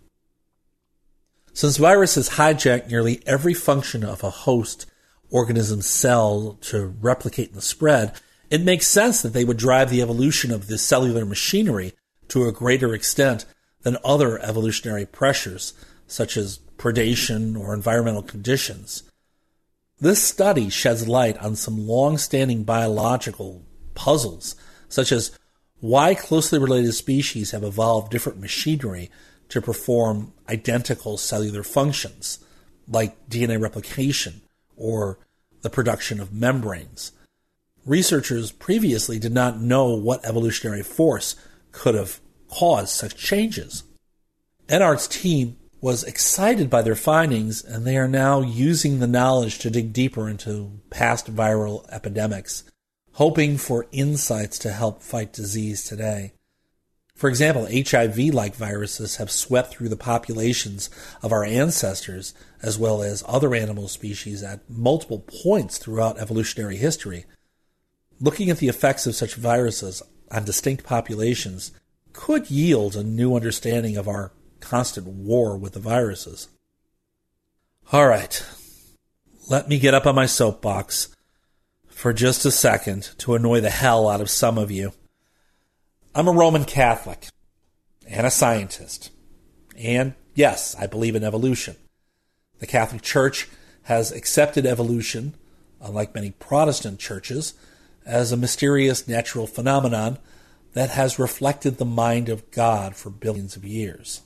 [1.53, 4.87] Since viruses hijack nearly every function of a host
[5.35, 8.13] organism's cell to replicate and spread,
[8.49, 11.91] it makes sense that they would drive the evolution of the cellular machinery
[12.29, 13.45] to a greater extent
[13.81, 15.73] than other evolutionary pressures,
[16.07, 19.03] such as predation or environmental conditions.
[19.99, 24.55] This study sheds light on some long standing biological puzzles
[24.87, 25.37] such as
[25.79, 29.11] why closely related species have evolved different machinery
[29.49, 32.39] to perform identical cellular functions,
[32.87, 34.41] like DNA replication
[34.77, 35.19] or
[35.65, 37.11] the production of membranes.
[37.87, 41.35] Researchers previously did not know what evolutionary force
[41.71, 42.19] could have
[42.49, 43.83] caused such changes.
[44.69, 49.71] Enard's team was excited by their findings, and they are now using the knowledge to
[49.71, 52.63] dig deeper into past viral epidemics,
[53.13, 56.33] hoping for insights to help fight disease today.
[57.15, 60.89] For example, HIV like viruses have swept through the populations
[61.23, 67.25] of our ancestors as well as other animal species at multiple points throughout evolutionary history.
[68.19, 71.71] Looking at the effects of such viruses on distinct populations
[72.11, 76.49] could yield a new understanding of our constant war with the viruses.
[77.93, 78.43] All right,
[79.49, 81.15] let me get up on my soapbox
[81.87, 84.91] for just a second to annoy the hell out of some of you.
[86.17, 87.27] I'm a Roman Catholic
[88.07, 89.11] and a scientist.
[89.77, 91.75] And yes, I believe in evolution.
[92.59, 93.49] The Catholic Church
[93.83, 95.33] has accepted evolution,
[95.81, 97.53] unlike many Protestant churches,
[98.05, 100.17] as a mysterious natural phenomenon
[100.71, 104.21] that has reflected the mind of God for billions of years.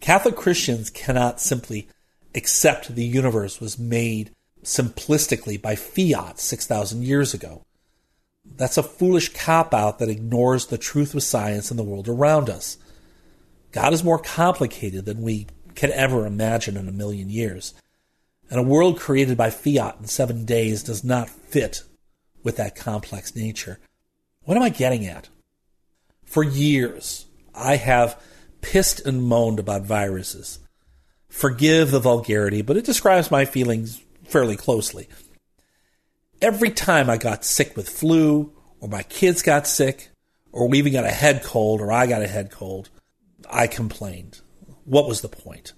[0.00, 1.88] Catholic Christians cannot simply
[2.34, 4.30] accept the universe was made
[4.62, 7.62] simplistically by fiat 6,000 years ago.
[8.44, 12.50] That's a foolish cop out that ignores the truth of science and the world around
[12.50, 12.76] us.
[13.70, 17.74] God is more complicated than we can ever imagine in a million years.
[18.50, 21.82] And a world created by fiat in seven days does not fit
[22.42, 23.78] with that complex nature.
[24.44, 25.28] What am I getting at?
[26.24, 28.20] For years, I have
[28.60, 30.58] pissed and moaned about viruses.
[31.28, 35.08] Forgive the vulgarity, but it describes my feelings fairly closely.
[36.42, 40.10] Every time I got sick with flu, or my kids got sick,
[40.50, 42.90] or we even got a head cold, or I got a head cold,
[43.48, 44.40] I complained.
[44.84, 45.72] What was the point?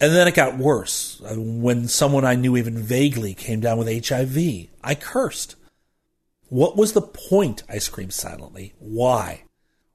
[0.00, 1.22] And then it got worse.
[1.22, 5.54] Uh, when someone I knew even vaguely came down with HIV, I cursed.
[6.48, 7.62] What was the point?
[7.68, 8.74] I screamed silently.
[8.80, 9.44] Why?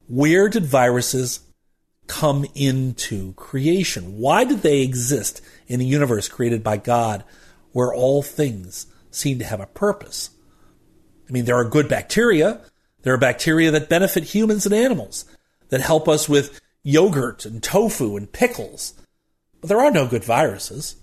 [0.08, 1.42] Where did viruses
[2.08, 4.18] come into creation?
[4.18, 7.26] Why did they exist in a universe created by God
[7.74, 10.30] where all things seem to have a purpose?
[11.28, 12.62] I mean, there are good bacteria.
[13.04, 15.26] There are bacteria that benefit humans and animals,
[15.70, 18.94] that help us with yogurt and tofu and pickles.
[19.62, 20.96] But there are no good viruses.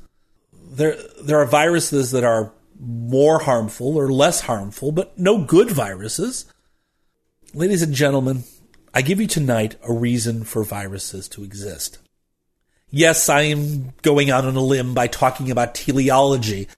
[0.52, 6.46] There, there are viruses that are more harmful or less harmful, but no good viruses.
[7.54, 8.44] Ladies and gentlemen,
[8.92, 11.98] I give you tonight a reason for viruses to exist.
[12.90, 16.68] Yes, I am going out on a limb by talking about teleology.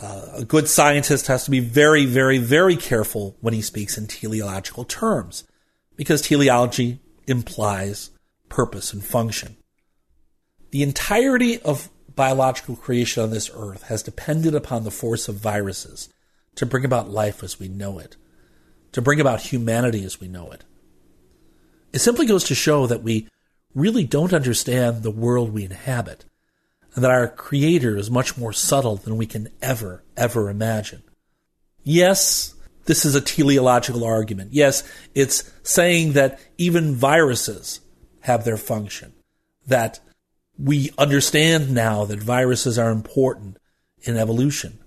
[0.00, 4.06] Uh, a good scientist has to be very, very, very careful when he speaks in
[4.06, 5.44] teleological terms,
[5.96, 8.10] because teleology implies
[8.48, 9.56] purpose and function.
[10.70, 16.08] The entirety of biological creation on this earth has depended upon the force of viruses
[16.56, 18.16] to bring about life as we know it,
[18.92, 20.64] to bring about humanity as we know it.
[21.92, 23.28] It simply goes to show that we
[23.74, 26.24] really don't understand the world we inhabit,
[26.96, 31.02] and that our Creator is much more subtle than we can ever, ever imagine.
[31.84, 32.54] Yes,
[32.86, 34.54] this is a teleological argument.
[34.54, 34.82] Yes,
[35.14, 37.80] it's saying that even viruses
[38.20, 39.12] have their function,
[39.66, 40.00] that
[40.58, 43.58] we understand now that viruses are important
[44.02, 44.78] in evolution.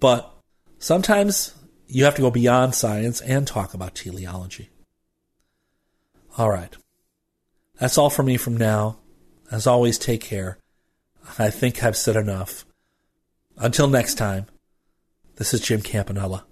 [0.00, 0.32] But
[0.78, 1.54] sometimes
[1.86, 4.70] you have to go beyond science and talk about teleology.
[6.38, 6.74] All right.
[7.78, 8.96] That's all for me from now.
[9.50, 10.58] As always, take care.
[11.38, 12.64] I think I've said enough.
[13.56, 14.46] Until next time,
[15.36, 16.44] this is Jim Campanella.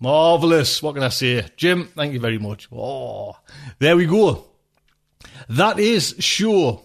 [0.00, 0.82] Marvellous.
[0.82, 1.46] What can I say?
[1.56, 2.68] Jim, thank you very much.
[2.72, 3.36] Oh,
[3.78, 4.44] there we go.
[5.48, 6.82] That is sure.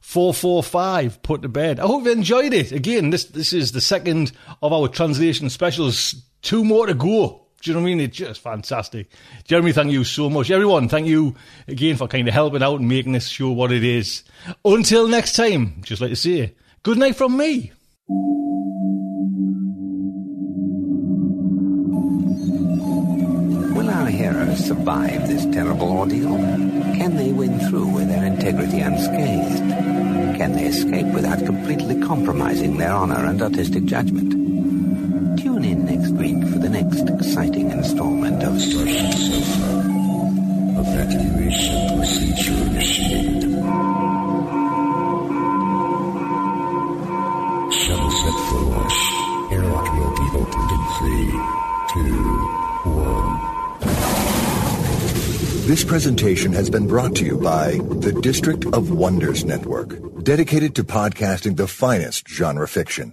[0.00, 1.78] 445 put to bed.
[1.78, 2.72] I hope you enjoyed it.
[2.72, 4.32] Again, this this is the second
[4.62, 6.14] of our translation specials.
[6.40, 7.41] Two more to go.
[7.62, 8.00] Do you know what I mean?
[8.00, 9.06] It's just fantastic.
[9.44, 10.50] Jeremy, thank you so much.
[10.50, 11.36] Everyone, thank you
[11.68, 14.24] again for kind of helping out and making this show what it is.
[14.64, 17.70] Until next time, just like to say, good night from me.
[23.76, 26.36] Will our heroes survive this terrible ordeal?
[26.96, 29.58] Can they win through with their integrity unscathed?
[30.36, 34.32] Can they escape without completely compromising their honor and artistic judgment?
[35.38, 39.90] Tune in next week for next exciting installment of StarShipSofa.
[40.80, 43.44] Evacuation procedure initiated.
[48.24, 48.92] Excellent.
[49.52, 51.28] Airlock will be opened in three,
[51.92, 52.16] two,
[52.88, 53.36] one.
[55.66, 60.84] This presentation has been brought to you by the District of Wonders Network, dedicated to
[60.84, 63.12] podcasting the finest genre fiction.